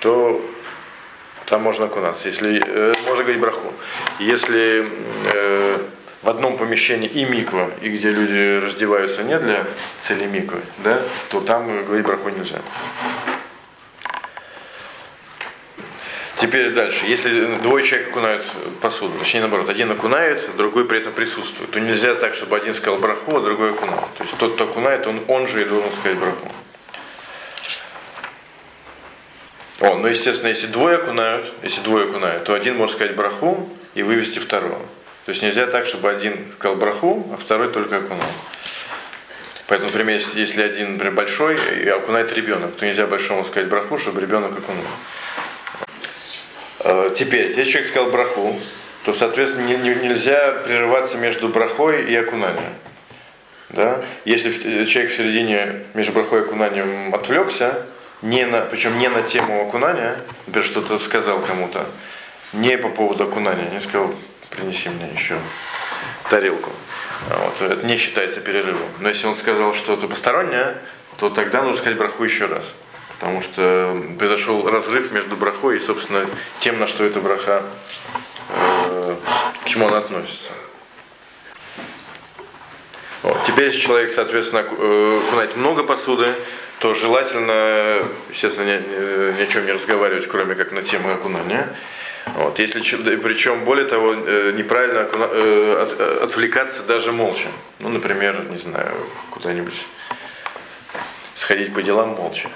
то 0.00 0.44
там 1.46 1.62
можно 1.62 1.86
окунаться. 1.86 2.28
Если, 2.28 2.62
э, 2.62 2.92
можно 3.06 3.22
говорить 3.22 3.40
браху. 3.40 3.72
Если 4.18 4.86
э, 5.32 5.78
в 6.22 6.28
одном 6.28 6.58
помещении 6.58 7.08
и 7.08 7.24
миква, 7.24 7.70
и 7.80 7.88
где 7.88 8.10
люди 8.10 8.62
раздеваются 8.62 9.22
не 9.22 9.38
для 9.38 9.64
цели 10.02 10.26
миквы, 10.26 10.60
да, 10.84 11.00
то 11.30 11.40
там 11.40 11.86
говорить 11.86 12.04
браху 12.04 12.28
нельзя. 12.28 12.58
Теперь 16.40 16.70
дальше. 16.70 17.04
Если 17.06 17.56
двое 17.56 17.84
человек 17.84 18.10
окунают 18.10 18.44
посуду, 18.80 19.18
точнее 19.18 19.40
наоборот, 19.40 19.68
один 19.68 19.90
окунает, 19.90 20.48
другой 20.56 20.84
при 20.84 20.98
этом 20.98 21.12
присутствует, 21.12 21.72
то 21.72 21.80
нельзя 21.80 22.14
так, 22.14 22.34
чтобы 22.34 22.56
один 22.56 22.74
сказал 22.74 23.00
браху, 23.00 23.36
а 23.36 23.40
другой 23.40 23.70
окунал. 23.70 24.08
То 24.16 24.22
есть 24.22 24.36
тот, 24.38 24.54
кто 24.54 24.64
окунает, 24.64 25.06
он, 25.08 25.20
он 25.26 25.48
же 25.48 25.62
и 25.62 25.64
должен 25.64 25.90
сказать 25.92 26.16
браху. 26.16 26.48
О, 29.80 29.94
ну 29.96 30.06
естественно, 30.06 30.48
если 30.48 30.68
двое 30.68 30.98
окунают, 30.98 31.52
если 31.64 31.80
двое 31.80 32.06
окунают, 32.06 32.44
то 32.44 32.54
один 32.54 32.76
может 32.76 32.94
сказать 32.94 33.16
браху 33.16 33.68
и 33.94 34.04
вывести 34.04 34.38
второго. 34.38 34.78
То 35.26 35.32
есть 35.32 35.42
нельзя 35.42 35.66
так, 35.66 35.86
чтобы 35.86 36.08
один 36.08 36.36
сказал 36.56 36.76
браху, 36.76 37.28
а 37.32 37.36
второй 37.36 37.72
только 37.72 37.96
окунул. 37.96 38.22
Поэтому, 39.66 39.90
например, 39.90 40.20
если 40.34 40.62
один, 40.62 40.92
например, 40.92 41.14
большой 41.14 41.58
и 41.82 41.88
окунает 41.88 42.32
ребенок, 42.32 42.76
то 42.76 42.86
нельзя 42.86 43.06
большому 43.06 43.44
сказать 43.44 43.68
браху, 43.68 43.98
чтобы 43.98 44.20
ребенок 44.20 44.56
окунул. 44.56 44.84
Э, 46.80 47.14
теперь, 47.16 47.56
если 47.56 47.72
человек 47.72 47.90
сказал 47.90 48.10
браху, 48.10 48.58
то, 49.04 49.12
соответственно, 49.12 49.66
не, 49.66 49.76
не, 49.76 49.94
нельзя 49.94 50.52
прерываться 50.66 51.18
между 51.18 51.48
брахой 51.48 52.04
и 52.04 52.14
окунанием. 52.14 52.74
Да? 53.70 54.02
Если 54.24 54.84
человек 54.86 55.12
в 55.12 55.16
середине 55.16 55.84
между 55.94 56.12
брахой 56.12 56.40
и 56.40 56.44
окунанием 56.44 57.14
отвлекся, 57.14 57.86
не 58.22 58.44
на, 58.46 58.62
причем 58.62 58.98
не 58.98 59.08
на 59.08 59.22
тему 59.22 59.66
окунания, 59.66 60.16
например, 60.46 60.66
что-то 60.66 60.98
сказал 60.98 61.40
кому-то, 61.40 61.86
не 62.52 62.76
по 62.78 62.88
поводу 62.88 63.24
окунания, 63.24 63.68
не 63.70 63.80
сказал, 63.80 64.14
принеси 64.50 64.88
мне 64.88 65.08
еще 65.14 65.38
тарелку. 66.30 66.70
Вот, 67.28 67.62
это 67.62 67.86
не 67.86 67.96
считается 67.96 68.40
перерывом. 68.40 68.88
Но 69.00 69.08
если 69.08 69.26
он 69.26 69.36
сказал 69.36 69.74
что-то 69.74 70.08
постороннее, 70.08 70.76
то 71.18 71.30
тогда 71.30 71.62
нужно 71.62 71.78
сказать 71.78 71.98
браху 71.98 72.24
еще 72.24 72.46
раз. 72.46 72.64
Потому 73.18 73.42
что 73.42 74.00
произошел 74.18 74.68
разрыв 74.70 75.10
между 75.12 75.36
брахой 75.36 75.76
и, 75.76 75.80
собственно, 75.80 76.24
тем, 76.60 76.78
на 76.78 76.86
что 76.86 77.04
эта 77.04 77.20
браха, 77.20 77.64
э, 78.50 79.16
к 79.64 79.68
чему 79.68 79.88
она 79.88 79.98
относится. 79.98 80.52
Вот. 83.22 83.42
Теперь, 83.44 83.66
если 83.66 83.80
человек, 83.80 84.12
соответственно, 84.12 84.64
э, 84.70 85.20
окунает 85.26 85.56
много 85.56 85.82
посуды, 85.82 86.32
то 86.78 86.94
желательно, 86.94 88.02
естественно, 88.30 88.64
ни, 88.64 89.36
ни 89.38 89.42
о 89.42 89.46
чем 89.46 89.66
не 89.66 89.72
разговаривать, 89.72 90.28
кроме 90.28 90.54
как 90.54 90.70
на 90.70 90.82
тему 90.82 91.12
окунания. 91.12 91.68
Вот, 92.34 92.58
если, 92.58 92.80
причем, 93.16 93.64
более 93.64 93.86
того, 93.86 94.14
э, 94.14 94.52
неправильно 94.54 95.08
э, 95.10 95.86
э, 95.98 96.18
отвлекаться 96.22 96.82
даже 96.82 97.12
молча. 97.12 97.48
Ну, 97.80 97.88
например, 97.88 98.44
не 98.50 98.58
знаю, 98.58 98.94
куда-нибудь 99.30 99.86
сходить 101.34 101.72
по 101.72 101.82
делам 101.82 102.10
молча. 102.10 102.48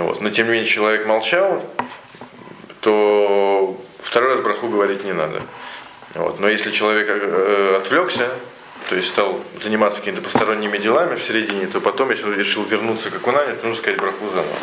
Вот. 0.00 0.20
Но 0.20 0.30
тем 0.30 0.46
не 0.46 0.52
менее 0.52 0.68
человек 0.68 1.06
молчал, 1.06 1.62
то 2.80 3.78
второй 4.00 4.30
раз 4.30 4.40
браху 4.40 4.68
говорить 4.68 5.04
не 5.04 5.12
надо. 5.12 5.42
Вот. 6.14 6.40
Но 6.40 6.48
если 6.48 6.70
человек 6.70 7.08
отвлекся, 7.76 8.28
то 8.88 8.96
есть 8.96 9.08
стал 9.08 9.40
заниматься 9.62 10.00
какими-то 10.00 10.22
посторонними 10.22 10.78
делами 10.78 11.16
в 11.16 11.22
середине, 11.22 11.66
то 11.66 11.80
потом, 11.80 12.10
если 12.10 12.24
он 12.24 12.34
решил 12.34 12.64
вернуться 12.64 13.10
к 13.10 13.16
окунанию, 13.16 13.56
то 13.56 13.66
нужно 13.66 13.82
сказать 13.82 14.00
браху 14.00 14.28
заново. 14.30 14.56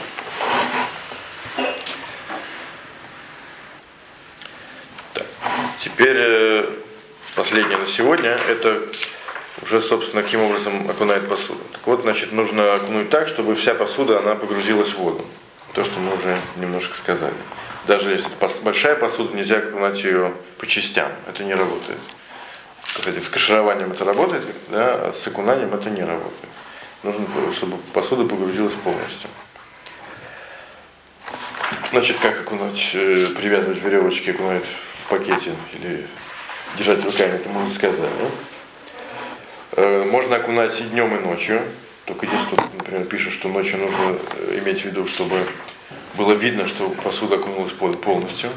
Теперь 5.77 6.17
э, 6.17 6.69
последнее 7.35 7.77
на 7.77 7.87
сегодня, 7.87 8.37
это 8.49 8.81
уже, 9.69 9.81
собственно, 9.81 10.23
каким 10.23 10.41
образом 10.41 10.89
окунает 10.89 11.29
посуду. 11.29 11.59
Так 11.73 11.85
вот, 11.85 12.01
значит, 12.01 12.31
нужно 12.31 12.73
окунуть 12.73 13.09
так, 13.09 13.27
чтобы 13.27 13.53
вся 13.53 13.75
посуда, 13.75 14.17
она 14.19 14.33
погрузилась 14.33 14.89
в 14.89 14.97
воду. 14.97 15.23
То, 15.73 15.83
что 15.83 15.99
мы 15.99 16.15
уже 16.15 16.35
немножко 16.57 16.97
сказали. 16.97 17.35
Даже 17.85 18.09
если 18.09 18.29
большая 18.63 18.95
посуда, 18.95 19.35
нельзя 19.35 19.57
окунать 19.57 20.03
ее 20.03 20.33
по 20.57 20.65
частям. 20.65 21.11
Это 21.27 21.43
не 21.43 21.53
работает. 21.53 21.99
Кстати, 22.83 23.19
с 23.19 23.29
кашированием 23.29 23.91
это 23.91 24.03
работает, 24.03 24.47
да, 24.69 24.95
а 24.95 25.13
с 25.13 25.27
окунанием 25.27 25.71
это 25.73 25.91
не 25.91 26.01
работает. 26.01 26.33
Нужно, 27.03 27.27
чтобы 27.53 27.77
посуда 27.93 28.25
погрузилась 28.25 28.73
полностью. 28.73 29.29
Значит, 31.91 32.17
как 32.19 32.41
окунать, 32.41 32.91
э, 32.93 33.27
привязывать 33.37 33.81
веревочки, 33.83 34.31
окунать 34.31 34.65
в 35.03 35.09
пакете 35.09 35.53
или 35.73 36.07
держать 36.77 37.05
руками, 37.05 37.35
это 37.35 37.49
мы 37.49 37.65
уже 37.65 37.75
сказали. 37.75 38.09
Э, 38.19 38.29
можно 39.77 40.37
окунать 40.37 40.79
и 40.81 40.83
днем, 40.83 41.15
и 41.15 41.19
ночью. 41.19 41.61
Только 42.09 42.25
здесь 42.25 42.41
тут, 42.49 42.59
например, 42.75 43.05
пишет, 43.05 43.33
что 43.33 43.49
ночью 43.49 43.77
нужно 43.77 44.17
э, 44.33 44.59
иметь 44.63 44.81
в 44.81 44.85
виду, 44.85 45.05
чтобы 45.05 45.37
было 46.15 46.31
видно, 46.33 46.67
что 46.67 46.89
посуда 46.89 47.35
окунулась 47.35 47.71
полностью. 47.71 48.49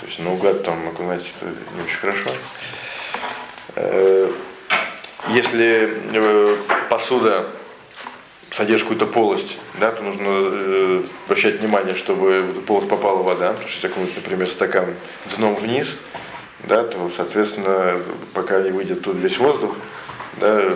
То 0.00 0.06
есть 0.06 0.18
наугад 0.18 0.64
там 0.64 0.88
окунать 0.88 1.30
это 1.36 1.52
не 1.76 1.82
очень 1.82 1.98
хорошо. 1.98 2.30
Э, 3.76 4.32
если 5.28 5.92
посуда 6.88 7.50
содержит 8.56 8.88
какую-то 8.88 9.04
полость, 9.12 9.58
да, 9.78 9.92
то 9.92 10.02
нужно 10.02 11.04
обращать 11.26 11.60
внимание, 11.60 11.94
чтобы 11.94 12.40
в 12.40 12.50
эту 12.52 12.60
полость 12.62 12.88
попала 12.88 13.22
вода. 13.22 13.52
Потому 13.52 13.68
что 13.68 13.76
если 13.76 13.86
окунуть, 13.88 14.16
например, 14.16 14.48
стакан 14.48 14.94
дном 15.36 15.54
вниз, 15.54 15.96
да, 16.64 16.82
то, 16.84 17.10
соответственно, 17.14 18.00
пока 18.32 18.60
не 18.62 18.70
выйдет 18.70 19.02
тут 19.02 19.16
весь 19.16 19.36
воздух, 19.36 19.76
да, 20.40 20.74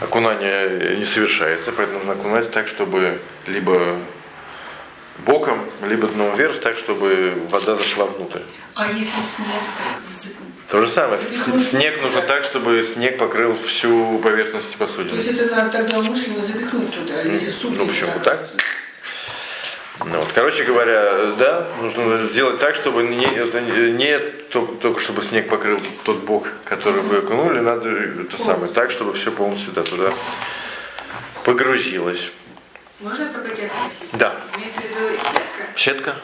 окунание 0.00 0.96
не 0.96 1.04
совершается, 1.04 1.72
поэтому 1.72 1.98
нужно 1.98 2.12
окунать 2.12 2.50
так, 2.50 2.68
чтобы 2.68 3.18
либо 3.46 3.98
боком, 5.24 5.60
либо 5.82 6.08
дном 6.08 6.34
вверх, 6.36 6.60
так, 6.60 6.76
чтобы 6.76 7.34
вода 7.50 7.76
зашла 7.76 8.06
внутрь. 8.06 8.40
А 8.74 8.86
если 8.88 9.22
снег 9.22 10.34
то 10.68 10.80
же 10.80 10.88
самое. 10.88 11.20
Снег 11.62 12.02
нужно 12.02 12.22
так, 12.22 12.44
чтобы 12.44 12.82
снег 12.82 13.18
покрыл 13.18 13.56
всю 13.56 14.18
поверхность 14.18 14.74
посудины. 14.76 15.10
То 15.10 15.16
есть 15.16 15.28
это 15.28 15.54
надо 15.54 15.70
тогда 15.70 15.98
умышленно 15.98 16.42
запихнуть 16.42 16.92
туда, 16.92 17.22
если 17.22 17.50
суп. 17.50 17.74
Ну 17.78 17.86
почему 17.86 18.10
так? 18.24 18.48
Ну, 20.04 20.20
вот, 20.20 20.30
короче 20.34 20.64
говоря, 20.64 21.32
да, 21.38 21.68
нужно 21.80 22.22
сделать 22.24 22.58
так, 22.58 22.74
чтобы 22.74 23.02
не, 23.02 23.26
не 23.92 24.18
только 24.52 25.00
чтобы 25.00 25.22
снег 25.22 25.48
покрыл 25.48 25.80
тот 26.04 26.18
бок, 26.18 26.48
который 26.64 27.00
вы 27.00 27.18
окунули, 27.18 27.60
надо 27.60 27.88
это 27.88 28.42
самое, 28.42 28.70
так, 28.70 28.90
чтобы 28.90 29.14
все 29.14 29.30
полностью 29.30 29.72
да, 29.72 29.82
туда 29.82 30.12
погрузилось. 31.44 32.30
Можно 33.00 33.26
про 33.26 33.40
пакет 33.40 33.70
спросить? 33.70 34.18
Да. 34.18 34.34
Имеется 34.56 34.80
в 34.80 34.84
виду 34.84 35.16
сетка? 35.16 35.64
Сетка? 35.76 36.14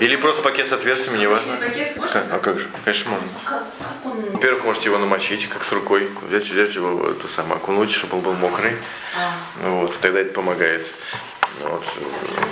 Или 0.00 0.16
просто 0.16 0.42
пакет 0.42 0.68
с 0.68 0.72
отверстиями, 0.72 1.18
не 1.18 1.26
важно. 1.28 1.56
Пакет 1.56 1.96
можно? 1.96 2.26
А 2.30 2.38
как 2.38 2.58
же? 2.58 2.68
Конечно, 2.84 3.10
можно. 3.12 3.28
Как, 3.44 3.64
как 3.78 4.06
он... 4.12 4.32
Во-первых, 4.32 4.64
можете 4.64 4.86
его 4.86 4.98
намочить, 4.98 5.48
как 5.48 5.64
с 5.64 5.72
рукой, 5.72 6.08
взять, 6.28 6.44
взять 6.44 6.74
его, 6.74 7.10
это 7.10 7.28
самое, 7.28 7.56
окунуть, 7.56 7.92
чтобы 7.92 8.16
он 8.16 8.22
был 8.22 8.32
мокрый. 8.32 8.76
А. 9.16 9.68
Вот, 9.68 9.98
тогда 10.00 10.20
это 10.20 10.32
помогает. 10.32 10.86
Вот. 11.60 11.84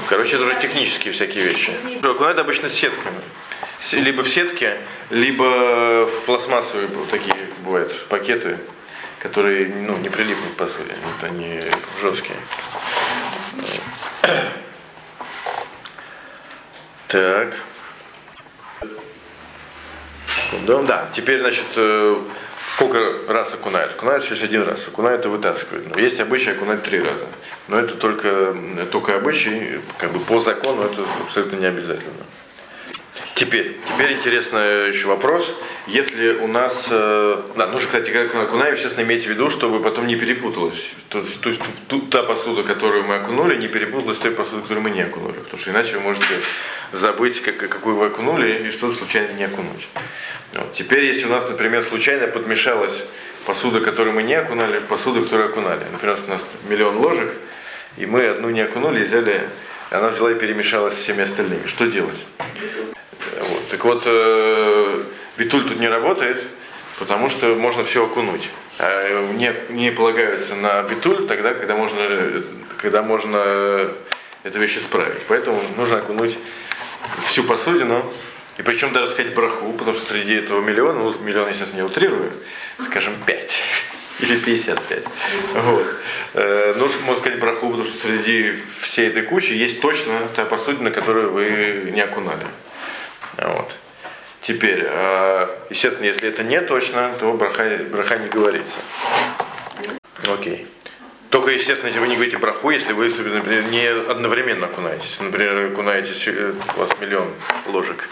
Короче, 0.08 0.36
это 0.36 0.44
уже 0.44 0.60
технические 0.60 1.12
всякие 1.12 1.44
вещи. 1.44 1.72
Окунают 2.02 2.38
обычно 2.38 2.68
сетками. 2.68 3.20
Либо 3.92 4.22
в 4.22 4.28
сетке, 4.28 4.78
либо 5.10 6.06
в 6.06 6.24
пластмассовые 6.24 6.88
такие 7.10 7.36
бывают 7.64 8.06
пакеты, 8.08 8.58
которые 9.18 9.66
ну, 9.68 9.98
не 9.98 10.08
прилипнут 10.08 10.56
по 10.56 10.66
сути. 10.66 10.94
Вот 11.04 11.30
они 11.30 11.60
жесткие. 12.00 12.36
Так. 17.08 17.54
Да, 20.66 21.08
теперь, 21.12 21.40
значит, 21.40 21.66
э, 21.76 22.16
Сколько 22.74 22.98
раз 23.28 23.54
окунает? 23.54 23.92
Окунает 23.92 24.24
всего 24.24 24.44
один 24.44 24.62
раз. 24.62 24.80
Окунает 24.88 25.24
и 25.24 25.28
вытаскивает. 25.28 25.94
Но 25.94 26.00
есть 26.00 26.18
обычай 26.18 26.50
окунать 26.50 26.82
три 26.82 26.98
раза. 27.00 27.26
Но 27.68 27.78
это 27.78 27.94
только, 27.94 28.56
только 28.90 29.14
обычай, 29.14 29.80
как 29.96 30.10
бы 30.10 30.18
по 30.18 30.40
закону 30.40 30.82
это 30.82 31.02
абсолютно 31.24 31.56
не 31.56 31.66
обязательно. 31.66 32.24
Теперь, 33.36 33.76
теперь 33.86 34.14
интересный 34.14 34.88
еще 34.88 35.06
вопрос. 35.06 35.54
Если 35.86 36.34
у 36.34 36.48
нас, 36.48 36.88
э, 36.90 37.42
да, 37.56 37.68
нужно, 37.68 37.86
кстати, 37.86 38.10
как 38.10 38.34
окунаем, 38.34 38.74
естественно, 38.74 39.04
иметь 39.04 39.24
в 39.24 39.28
виду, 39.28 39.50
чтобы 39.50 39.80
потом 39.80 40.08
не 40.08 40.16
перепуталось. 40.16 40.90
То, 41.10 41.24
то 41.42 41.50
есть 41.50 41.60
тут 41.86 42.10
та 42.10 42.24
посуда, 42.24 42.64
которую 42.64 43.04
мы 43.04 43.16
окунули, 43.16 43.56
не 43.56 43.68
перепуталась 43.68 44.16
с 44.16 44.20
той 44.20 44.32
посудой, 44.32 44.62
которую 44.62 44.82
мы 44.82 44.90
не 44.90 45.02
окунули. 45.02 45.34
Потому 45.34 45.60
что 45.60 45.70
иначе 45.70 45.96
вы 45.96 46.02
можете 46.02 46.40
забыть, 46.92 47.40
как, 47.40 47.56
какую 47.56 47.96
вы 47.96 48.06
окунули, 48.06 48.66
и 48.66 48.70
что-то 48.72 48.94
случайно 48.94 49.32
не 49.32 49.44
окунуть. 49.44 49.88
Вот. 50.54 50.72
Теперь, 50.72 51.04
если 51.04 51.26
у 51.26 51.30
нас, 51.30 51.48
например, 51.48 51.82
случайно 51.82 52.28
подмешалась 52.28 53.04
посуда, 53.44 53.80
которую 53.80 54.14
мы 54.14 54.22
не 54.22 54.34
окунали, 54.34 54.78
в 54.78 54.84
посуду, 54.84 55.24
которую 55.24 55.50
окунали. 55.50 55.82
Например, 55.92 56.18
у 56.26 56.30
нас 56.30 56.40
миллион 56.68 56.96
ложек, 56.96 57.32
и 57.96 58.06
мы 58.06 58.26
одну 58.26 58.50
не 58.50 58.60
окунули, 58.60 59.00
и 59.00 59.04
взяли, 59.04 59.42
она 59.90 60.08
взяла 60.08 60.32
и 60.32 60.34
перемешалась 60.34 60.94
с 60.94 60.98
всеми 60.98 61.22
остальными. 61.22 61.66
Что 61.66 61.86
делать? 61.86 62.18
Вот. 62.38 63.68
Так 63.70 63.84
вот, 63.84 64.02
э, 64.06 65.02
битуль 65.36 65.64
тут 65.64 65.78
не 65.80 65.88
работает, 65.88 66.42
потому 66.98 67.28
что 67.28 67.54
можно 67.56 67.84
все 67.84 68.04
окунуть. 68.04 68.48
А 68.78 69.32
не, 69.32 69.52
не 69.70 69.90
полагаются 69.90 70.54
на 70.54 70.82
битуль 70.84 71.26
тогда, 71.26 71.54
когда 71.54 71.76
можно, 71.76 71.98
когда 72.80 73.02
можно 73.02 73.90
эту 74.44 74.58
вещь 74.58 74.78
исправить. 74.78 75.22
Поэтому 75.28 75.60
нужно 75.76 75.98
окунуть 75.98 76.38
всю 77.26 77.44
посудину, 77.44 78.04
и 78.56 78.62
причем 78.62 78.92
даже 78.92 79.08
сказать 79.08 79.34
браху, 79.34 79.72
потому 79.72 79.96
что 79.96 80.12
среди 80.12 80.34
этого 80.34 80.60
миллиона, 80.60 81.00
ну, 81.00 81.18
миллион 81.18 81.48
я 81.48 81.54
сейчас 81.54 81.74
не 81.74 81.82
утрирую, 81.82 82.32
скажем, 82.84 83.14
5 83.26 83.52
или 84.20 84.36
55. 84.36 85.04
Вот. 85.54 85.86
Э, 86.34 86.74
нужно, 86.76 87.00
можно 87.02 87.20
сказать 87.20 87.40
браху, 87.40 87.70
потому 87.70 87.84
что 87.84 87.98
среди 88.06 88.54
всей 88.80 89.08
этой 89.08 89.22
кучи 89.22 89.52
есть 89.52 89.80
точно 89.80 90.28
та 90.34 90.44
посудина, 90.44 90.90
которую 90.90 91.32
вы 91.32 91.90
не 91.92 92.00
окунали. 92.00 92.46
Вот. 93.38 93.74
Теперь, 94.40 94.84
э, 94.86 95.48
естественно, 95.70 96.04
если 96.04 96.28
это 96.28 96.44
не 96.44 96.60
точно, 96.60 97.12
то 97.18 97.32
браха, 97.32 97.80
браха 97.90 98.18
не 98.18 98.28
говорится. 98.28 98.76
Окей. 100.32 100.66
Только, 101.30 101.50
естественно, 101.50 101.88
если 101.88 101.98
вы 101.98 102.06
не 102.06 102.14
говорите 102.14 102.38
браху, 102.38 102.70
если 102.70 102.92
вы, 102.92 103.08
например, 103.08 103.64
не 103.64 103.86
одновременно 103.86 104.66
окунаетесь. 104.66 105.16
Например, 105.18 105.72
окунаетесь, 105.72 106.28
э, 106.28 106.52
у 106.76 106.78
вас 106.78 106.90
миллион 107.00 107.28
ложек, 107.66 108.08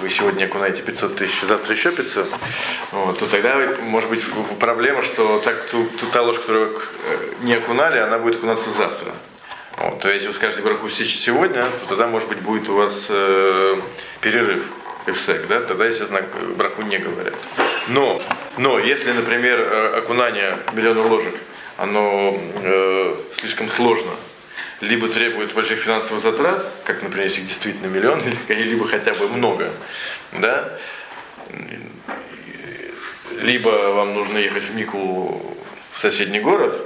вы 0.00 0.10
сегодня 0.10 0.44
окунаете 0.44 0.82
500 0.82 1.16
тысяч, 1.16 1.40
завтра 1.42 1.74
еще 1.74 1.92
500, 1.92 2.28
вот, 2.92 3.18
то 3.18 3.26
тогда, 3.26 3.56
может 3.82 4.10
быть, 4.10 4.22
проблема, 4.58 5.02
что 5.02 5.38
так, 5.40 5.68
ту, 5.68 5.84
ту, 5.84 6.06
та 6.06 6.22
ложь, 6.22 6.38
которую 6.38 6.76
э, 6.76 7.32
не 7.42 7.54
окунали, 7.54 7.98
она 7.98 8.18
будет 8.18 8.36
окунаться 8.36 8.70
завтра. 8.70 9.12
Вот, 9.76 10.00
то 10.00 10.08
есть, 10.08 10.24
если 10.24 10.28
вы 10.28 10.34
скажете 10.34 10.62
браху 10.62 10.88
сегодня, 10.88 11.64
то 11.80 11.88
тогда, 11.88 12.06
может 12.06 12.28
быть, 12.28 12.38
будет 12.38 12.68
у 12.68 12.74
вас 12.74 13.06
э, 13.08 13.76
перерыв 14.20 14.64
эфсек, 15.06 15.46
да, 15.48 15.60
тогда, 15.60 15.86
естественно, 15.86 16.22
браху 16.56 16.82
не 16.82 16.98
говорят. 16.98 17.34
Но, 17.88 18.22
но 18.56 18.78
если, 18.78 19.12
например, 19.12 19.60
э, 19.60 19.98
окунание 19.98 20.58
миллиона 20.72 21.02
ложек– 21.02 21.34
оно 21.76 22.36
э, 22.62 23.16
слишком 23.38 23.68
сложно. 23.68 24.12
Либо 24.80 25.08
требует 25.08 25.54
больших 25.54 25.78
финансовых 25.78 26.22
затрат, 26.22 26.66
как, 26.84 27.02
например, 27.02 27.28
если 27.28 27.42
действительно 27.42 27.86
миллион, 27.86 28.20
либо 28.48 28.86
хотя 28.88 29.14
бы 29.14 29.28
много, 29.28 29.70
да, 30.32 30.78
либо 33.40 33.68
вам 33.68 34.14
нужно 34.14 34.38
ехать 34.38 34.64
в 34.64 34.74
Мику 34.74 35.56
в 35.92 36.00
соседний 36.00 36.40
город, 36.40 36.80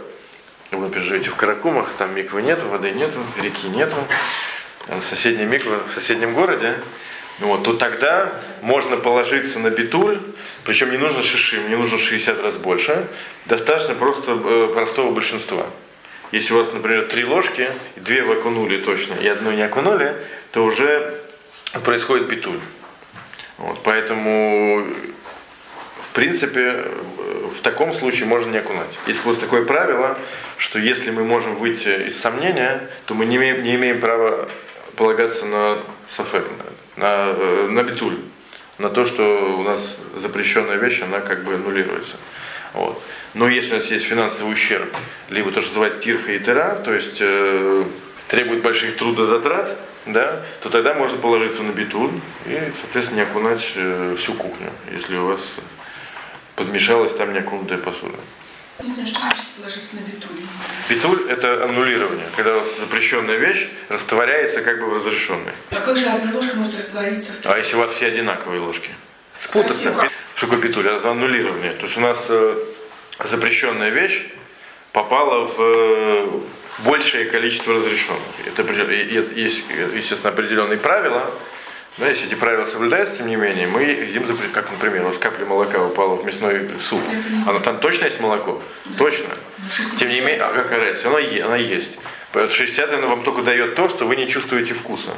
вы, 0.70 0.80
например, 0.80 1.08
живете 1.08 1.30
в 1.30 1.36
Каракумах, 1.36 1.88
там 1.96 2.14
миквы 2.14 2.42
нет, 2.42 2.62
воды 2.62 2.90
нет, 2.90 3.10
реки 3.40 3.68
нет, 3.68 3.92
соседняя 5.08 5.46
миква 5.46 5.80
в 5.86 5.90
соседнем 5.90 6.34
городе, 6.34 6.76
вот, 7.40 7.62
то 7.62 7.74
тогда 7.74 8.32
можно 8.60 8.96
положиться 8.96 9.58
на 9.60 9.70
битуль, 9.70 10.20
причем 10.64 10.90
не 10.90 10.98
нужно 10.98 11.22
шишим, 11.22 11.68
не 11.68 11.76
нужно 11.76 11.98
60 11.98 12.42
раз 12.42 12.56
больше, 12.56 13.06
достаточно 13.46 13.94
просто 13.94 14.32
э, 14.32 14.70
простого 14.74 15.12
большинства. 15.12 15.66
Если 16.30 16.52
у 16.52 16.58
вас, 16.58 16.72
например, 16.72 17.06
три 17.06 17.24
ложки, 17.24 17.68
две 17.96 18.22
вы 18.22 18.34
окунули 18.34 18.78
точно, 18.82 19.14
и 19.14 19.26
одну 19.26 19.50
не 19.52 19.62
окунули, 19.62 20.14
то 20.52 20.64
уже 20.64 21.14
происходит 21.84 22.28
битуль. 22.28 22.60
Вот, 23.56 23.82
поэтому, 23.82 24.86
в 26.02 26.14
принципе, 26.14 26.84
в 27.56 27.60
таком 27.62 27.94
случае 27.94 28.26
можно 28.26 28.50
не 28.50 28.58
окунать. 28.58 28.90
Есть 29.06 29.24
вот 29.24 29.40
такое 29.40 29.64
правило, 29.64 30.18
что 30.58 30.78
если 30.78 31.10
мы 31.10 31.24
можем 31.24 31.56
выйти 31.56 32.08
из 32.08 32.20
сомнения, 32.20 32.88
то 33.06 33.14
мы 33.14 33.26
не 33.26 33.36
имеем, 33.36 33.62
не 33.62 33.74
имеем 33.74 34.00
права 34.00 34.48
полагаться 34.96 35.46
на 35.46 35.78
сафек, 36.10 36.44
на, 36.96 37.34
э, 37.36 37.68
на 37.70 37.82
битуль. 37.82 38.18
на 38.78 38.90
то, 38.90 39.04
что 39.04 39.56
у 39.58 39.64
нас 39.64 39.96
запрещенная 40.16 40.76
вещь, 40.76 41.02
она 41.02 41.18
как 41.18 41.42
бы 41.42 41.54
аннулируется. 41.54 42.16
Вот. 42.74 43.02
Но 43.34 43.48
если 43.48 43.74
у 43.74 43.76
нас 43.78 43.86
есть 43.86 44.04
финансовый 44.04 44.52
ущерб, 44.52 44.94
либо 45.28 45.50
то, 45.50 45.60
что 45.60 45.70
называют 45.70 46.00
тирха 46.00 46.32
и 46.32 46.38
тера, 46.38 46.76
то 46.84 46.92
есть 46.92 47.18
э, 47.20 47.84
требует 48.28 48.62
больших 48.62 48.96
трудозатрат, 48.96 49.76
да, 50.06 50.40
то 50.62 50.70
тогда 50.70 50.94
можно 50.94 51.18
положиться 51.18 51.62
на 51.62 51.72
битун 51.72 52.20
и, 52.46 52.72
соответственно, 52.80 53.16
не 53.16 53.22
окунать 53.22 53.72
э, 53.74 54.16
всю 54.18 54.34
кухню, 54.34 54.70
если 54.92 55.16
у 55.16 55.26
вас 55.26 55.40
подмешалась 56.56 57.14
там 57.14 57.32
неокунутая 57.32 57.78
посуда. 57.78 58.16
Не 58.82 58.92
знаю, 58.92 59.06
что 59.08 59.20
значит 59.20 59.44
положиться 59.56 59.96
на 59.96 60.00
битуль. 60.00 60.36
Битуль– 60.88 61.26
это 61.30 61.64
аннулирование, 61.64 62.26
когда 62.36 62.56
у 62.56 62.60
вас 62.60 62.68
запрещенная 62.78 63.36
вещь 63.36 63.68
растворяется 63.88 64.62
как 64.62 64.80
бы 64.80 64.86
в 64.86 64.94
разрешенной. 64.94 65.52
А 65.70 65.80
как 65.80 65.96
же 65.96 66.06
одна 66.06 66.32
ложка 66.32 66.56
может 66.56 66.76
раствориться 66.76 67.32
в 67.32 67.46
А 67.46 67.58
если 67.58 67.74
у 67.74 67.80
вас 67.80 67.92
все 67.92 68.06
одинаковые 68.06 68.60
ложки? 68.60 68.90
Спутаться. 69.40 70.10
Что 70.34 70.46
такое 70.46 70.60
битуль? 70.60 70.88
Это 70.88 71.10
аннулирование. 71.10 71.72
То 71.72 71.86
есть 71.86 71.96
у 71.96 72.00
нас 72.00 72.26
э, 72.28 72.56
запрещенная 73.30 73.90
вещь 73.90 74.22
попала 74.92 75.46
в 75.46 75.54
э, 75.58 76.26
большее 76.78 77.26
количество 77.26 77.74
разрешенных. 77.74 78.20
Это 78.46 78.62
есть, 78.92 79.64
естественно, 79.94 80.30
определенные 80.30 80.78
правила, 80.78 81.30
да, 81.98 82.08
если 82.08 82.26
эти 82.26 82.34
правила 82.36 82.64
соблюдаются, 82.64 83.16
тем 83.16 83.26
не 83.26 83.34
менее, 83.34 83.66
мы 83.66 83.82
едим, 83.82 84.24
как, 84.52 84.70
например, 84.70 85.02
у 85.02 85.06
вас 85.06 85.18
капля 85.18 85.44
молока 85.44 85.84
упала 85.84 86.14
в 86.14 86.24
мясной 86.24 86.70
суп. 86.80 87.02
Оно 87.44 87.58
там 87.58 87.80
точно 87.80 88.04
есть 88.04 88.20
молоко? 88.20 88.62
Точно. 88.96 89.26
Тем 89.98 90.08
не 90.08 90.20
менее, 90.20 90.42
а 90.42 90.52
какая 90.52 90.78
разница? 90.78 91.08
Она, 91.08 91.18
она 91.44 91.56
есть. 91.56 91.98
60 92.32 92.92
оно 92.92 93.08
вам 93.08 93.24
только 93.24 93.42
дает 93.42 93.74
то, 93.74 93.88
что 93.88 94.06
вы 94.06 94.14
не 94.14 94.28
чувствуете 94.28 94.74
вкуса. 94.74 95.10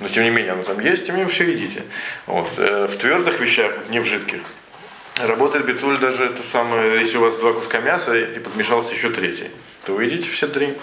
Но 0.00 0.08
тем 0.08 0.22
не 0.24 0.30
менее, 0.30 0.52
оно 0.52 0.62
там 0.62 0.78
есть, 0.80 1.06
тем 1.06 1.16
не 1.16 1.22
менее, 1.22 1.34
все 1.34 1.44
едите. 1.50 1.82
Вот. 2.26 2.48
Э, 2.56 2.86
в 2.86 2.96
твердых 2.96 3.40
вещах, 3.40 3.72
не 3.90 4.00
в 4.00 4.06
жидких. 4.06 4.40
Работает 5.16 5.66
битуль 5.66 5.98
даже 5.98 6.26
это 6.26 6.42
самое, 6.44 7.00
если 7.00 7.18
у 7.18 7.22
вас 7.22 7.34
два 7.36 7.52
куска 7.52 7.80
мяса 7.80 8.16
и 8.16 8.38
подмешался 8.38 8.94
еще 8.94 9.10
третий, 9.10 9.50
то 9.84 9.94
вы 9.94 10.04
едите 10.04 10.28
все 10.28 10.46
три. 10.46 10.74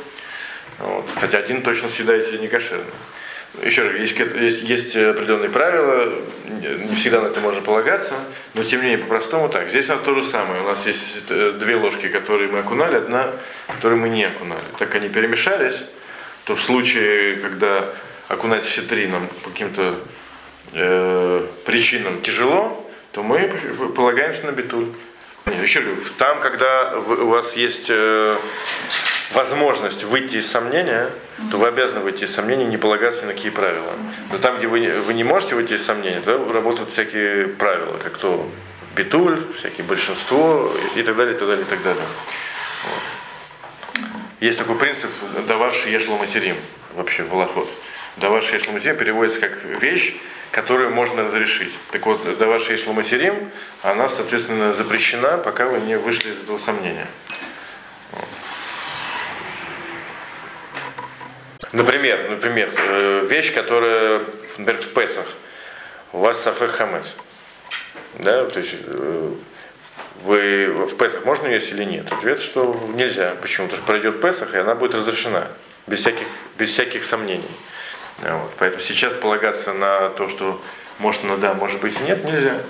Вот. 0.80 1.10
Хотя 1.20 1.38
один 1.38 1.62
точно 1.62 1.88
съедаете 1.88 2.38
не 2.38 2.50
кошерный. 2.50 2.86
Еще 3.64 3.84
раз, 3.84 3.96
есть, 3.96 4.20
есть, 4.20 4.64
есть 4.64 4.96
определенные 4.98 5.50
правила, 5.50 6.12
не 6.46 6.96
всегда 6.96 7.22
на 7.22 7.28
это 7.28 7.40
можно 7.40 7.62
полагаться, 7.62 8.16
но 8.54 8.64
тем 8.64 8.82
не 8.82 8.88
менее 8.88 9.06
по-простому 9.06 9.48
так. 9.48 9.70
Здесь 9.70 9.88
у 9.90 9.94
нас 9.94 10.02
то 10.04 10.14
же 10.14 10.24
самое. 10.24 10.62
У 10.62 10.66
нас 10.66 10.86
есть 10.86 11.24
э, 11.30 11.54
две 11.58 11.78
ложки, 11.78 12.08
которые 12.10 12.50
мы 12.50 12.60
окунали, 12.60 12.96
одна, 12.96 13.32
которую 13.68 14.02
мы 14.02 14.10
не 14.10 14.26
окунали. 14.26 14.64
Так 14.78 14.94
они 14.96 15.08
перемешались, 15.08 15.84
то 16.44 16.56
в 16.56 16.62
случае, 16.62 17.38
когда 17.38 17.94
окунать 18.28 18.64
все 18.64 18.82
три 18.82 19.08
нам 19.08 19.28
по 19.44 19.50
каким-то 19.50 20.00
э, 20.74 21.48
причинам 21.66 22.22
тяжело, 22.22 22.90
то 23.12 23.24
мы 23.24 23.48
полагаемся 23.96 24.46
на 24.46 24.52
битуль. 24.52 24.88
Еще 25.62 25.82
говорю, 25.82 26.02
там, 26.18 26.40
когда 26.40 26.98
у 26.98 27.28
вас 27.28 27.56
есть 27.56 27.88
э, 27.90 28.36
возможность 29.34 30.04
выйти 30.04 30.38
из 30.38 30.50
сомнения, 30.50 31.10
то 31.52 31.58
вы 31.58 31.68
обязаны 31.68 32.02
выйти 32.02 32.24
из 32.24 32.34
сомнения, 32.34 32.66
не 32.66 32.78
полагаться 32.78 33.24
ни 33.24 33.28
на 33.28 33.34
какие 33.34 33.52
правила. 33.52 33.94
Но 34.32 34.38
там, 34.38 34.58
где 34.58 34.68
вы, 34.68 34.80
вы 35.06 35.14
не 35.14 35.24
можете 35.24 35.56
выйти 35.56 35.74
из 35.74 35.86
сомнения, 35.86 36.22
то 36.22 36.52
работают 36.52 36.92
всякие 36.92 37.48
правила, 37.48 37.98
как 37.98 38.18
то 38.18 38.50
битуль, 38.96 39.44
всякие 39.58 39.86
большинство 39.86 40.72
и 40.96 41.04
так 41.04 41.16
далее, 41.16 41.36
и 41.36 41.38
так 41.38 41.48
далее, 41.48 41.66
и 41.66 41.70
так 41.70 41.84
далее. 41.84 42.06
Вот. 42.84 43.02
Есть 44.40 44.58
такой 44.58 44.78
принцип 44.78 45.10
«даваш 45.48 45.86
ешло 45.86 46.18
материм» 46.18 46.56
вообще 46.96 47.24
в 47.24 47.34
Аллахот. 47.34 47.70
«Даваш 48.18 48.52
ешло 48.54 48.74
материм» 48.74 48.98
переводится 48.98 49.42
как 49.42 49.64
вещь, 49.82 50.16
которую 50.52 50.92
можно 50.92 51.24
разрешить. 51.24 51.74
Так 51.92 52.06
вот, 52.06 52.38
«даваш 52.38 52.70
ешло 52.70 52.94
материм», 52.94 53.52
она, 53.82 54.08
соответственно, 54.08 54.74
запрещена, 54.74 55.38
пока 55.38 55.66
вы 55.66 55.80
не 55.82 55.98
вышли 55.98 56.32
из 56.32 56.40
этого 56.44 56.58
сомнения. 56.58 57.08
Например, 61.74 62.30
например, 62.30 62.70
э, 62.78 63.28
вещь, 63.30 63.54
которая, 63.54 64.22
например, 64.58 64.82
в 64.82 64.94
Песах, 64.94 65.26
у 66.14 66.20
вас 66.20 66.42
сафе 66.42 66.70
хамес. 66.70 67.16
Да, 68.20 68.46
то 68.46 68.60
есть 68.60 68.76
э, 68.86 69.34
вы 70.24 70.68
в 70.70 70.96
Песах 70.96 71.26
можно 71.26 71.48
есть 71.48 71.74
или 71.74 71.84
нет? 71.84 72.10
Ответ, 72.14 72.40
что 72.40 72.80
нельзя. 72.94 73.36
Почему? 73.42 73.68
Потому 73.68 73.84
что 73.84 73.86
пройдет 73.88 74.22
Песах, 74.22 74.54
и 74.54 74.58
она 74.58 74.74
будет 74.74 74.96
разрешена. 74.96 75.50
Без 75.86 76.00
всяких, 76.00 76.28
без 76.58 76.72
всяких 76.72 77.04
сомнений. 77.04 77.44
Вот. 78.20 78.54
Поэтому 78.58 78.82
сейчас 78.82 79.14
полагаться 79.16 79.74
на 79.74 80.10
то, 80.10 80.30
что 80.30 80.62
может 81.00 81.24
она 81.24 81.38
да, 81.38 81.54
может 81.54 81.82
быть 81.82 82.00
и 82.00 82.04
нет, 82.04 82.24
нельзя. 82.24 82.62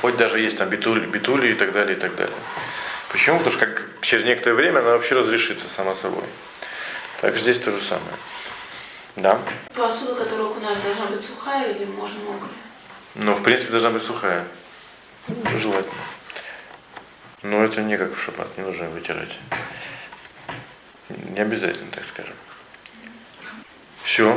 Хоть 0.00 0.16
даже 0.16 0.38
есть 0.38 0.58
там 0.58 0.68
битули, 0.68 1.06
битули 1.06 1.48
и 1.48 1.54
так 1.54 1.72
далее, 1.72 1.96
и 1.96 2.00
так 2.00 2.14
далее. 2.14 2.36
Почему? 3.08 3.38
Потому 3.38 3.56
что 3.56 3.66
как, 3.66 3.88
через 4.00 4.24
некоторое 4.24 4.54
время 4.54 4.80
она 4.80 4.90
вообще 4.90 5.14
разрешится 5.14 5.66
сама 5.74 5.94
собой. 5.94 6.24
Так 7.20 7.36
здесь 7.36 7.58
то 7.58 7.72
же 7.72 7.80
самое. 7.80 8.16
Да. 9.16 9.40
Посуда, 9.74 10.16
которую 10.24 10.50
окунаешь, 10.50 10.78
должна 10.78 11.06
быть 11.06 11.24
сухая 11.24 11.72
или 11.72 11.84
можно 11.84 12.18
мокрая? 12.20 12.50
Ну, 13.14 13.34
в 13.34 13.42
принципе, 13.42 13.70
должна 13.70 13.90
быть 13.90 14.02
сухая. 14.02 14.44
Ну, 15.28 15.58
желательно. 15.58 15.94
Но 17.42 17.64
это 17.64 17.82
не 17.82 17.96
как 17.96 18.16
в 18.16 18.20
шаббат, 18.20 18.48
не 18.58 18.64
нужно 18.64 18.88
вытирать. 18.88 19.38
Не 21.08 21.40
обязательно, 21.40 21.90
так 21.92 22.04
скажем. 22.04 22.34
Все. 24.04 24.36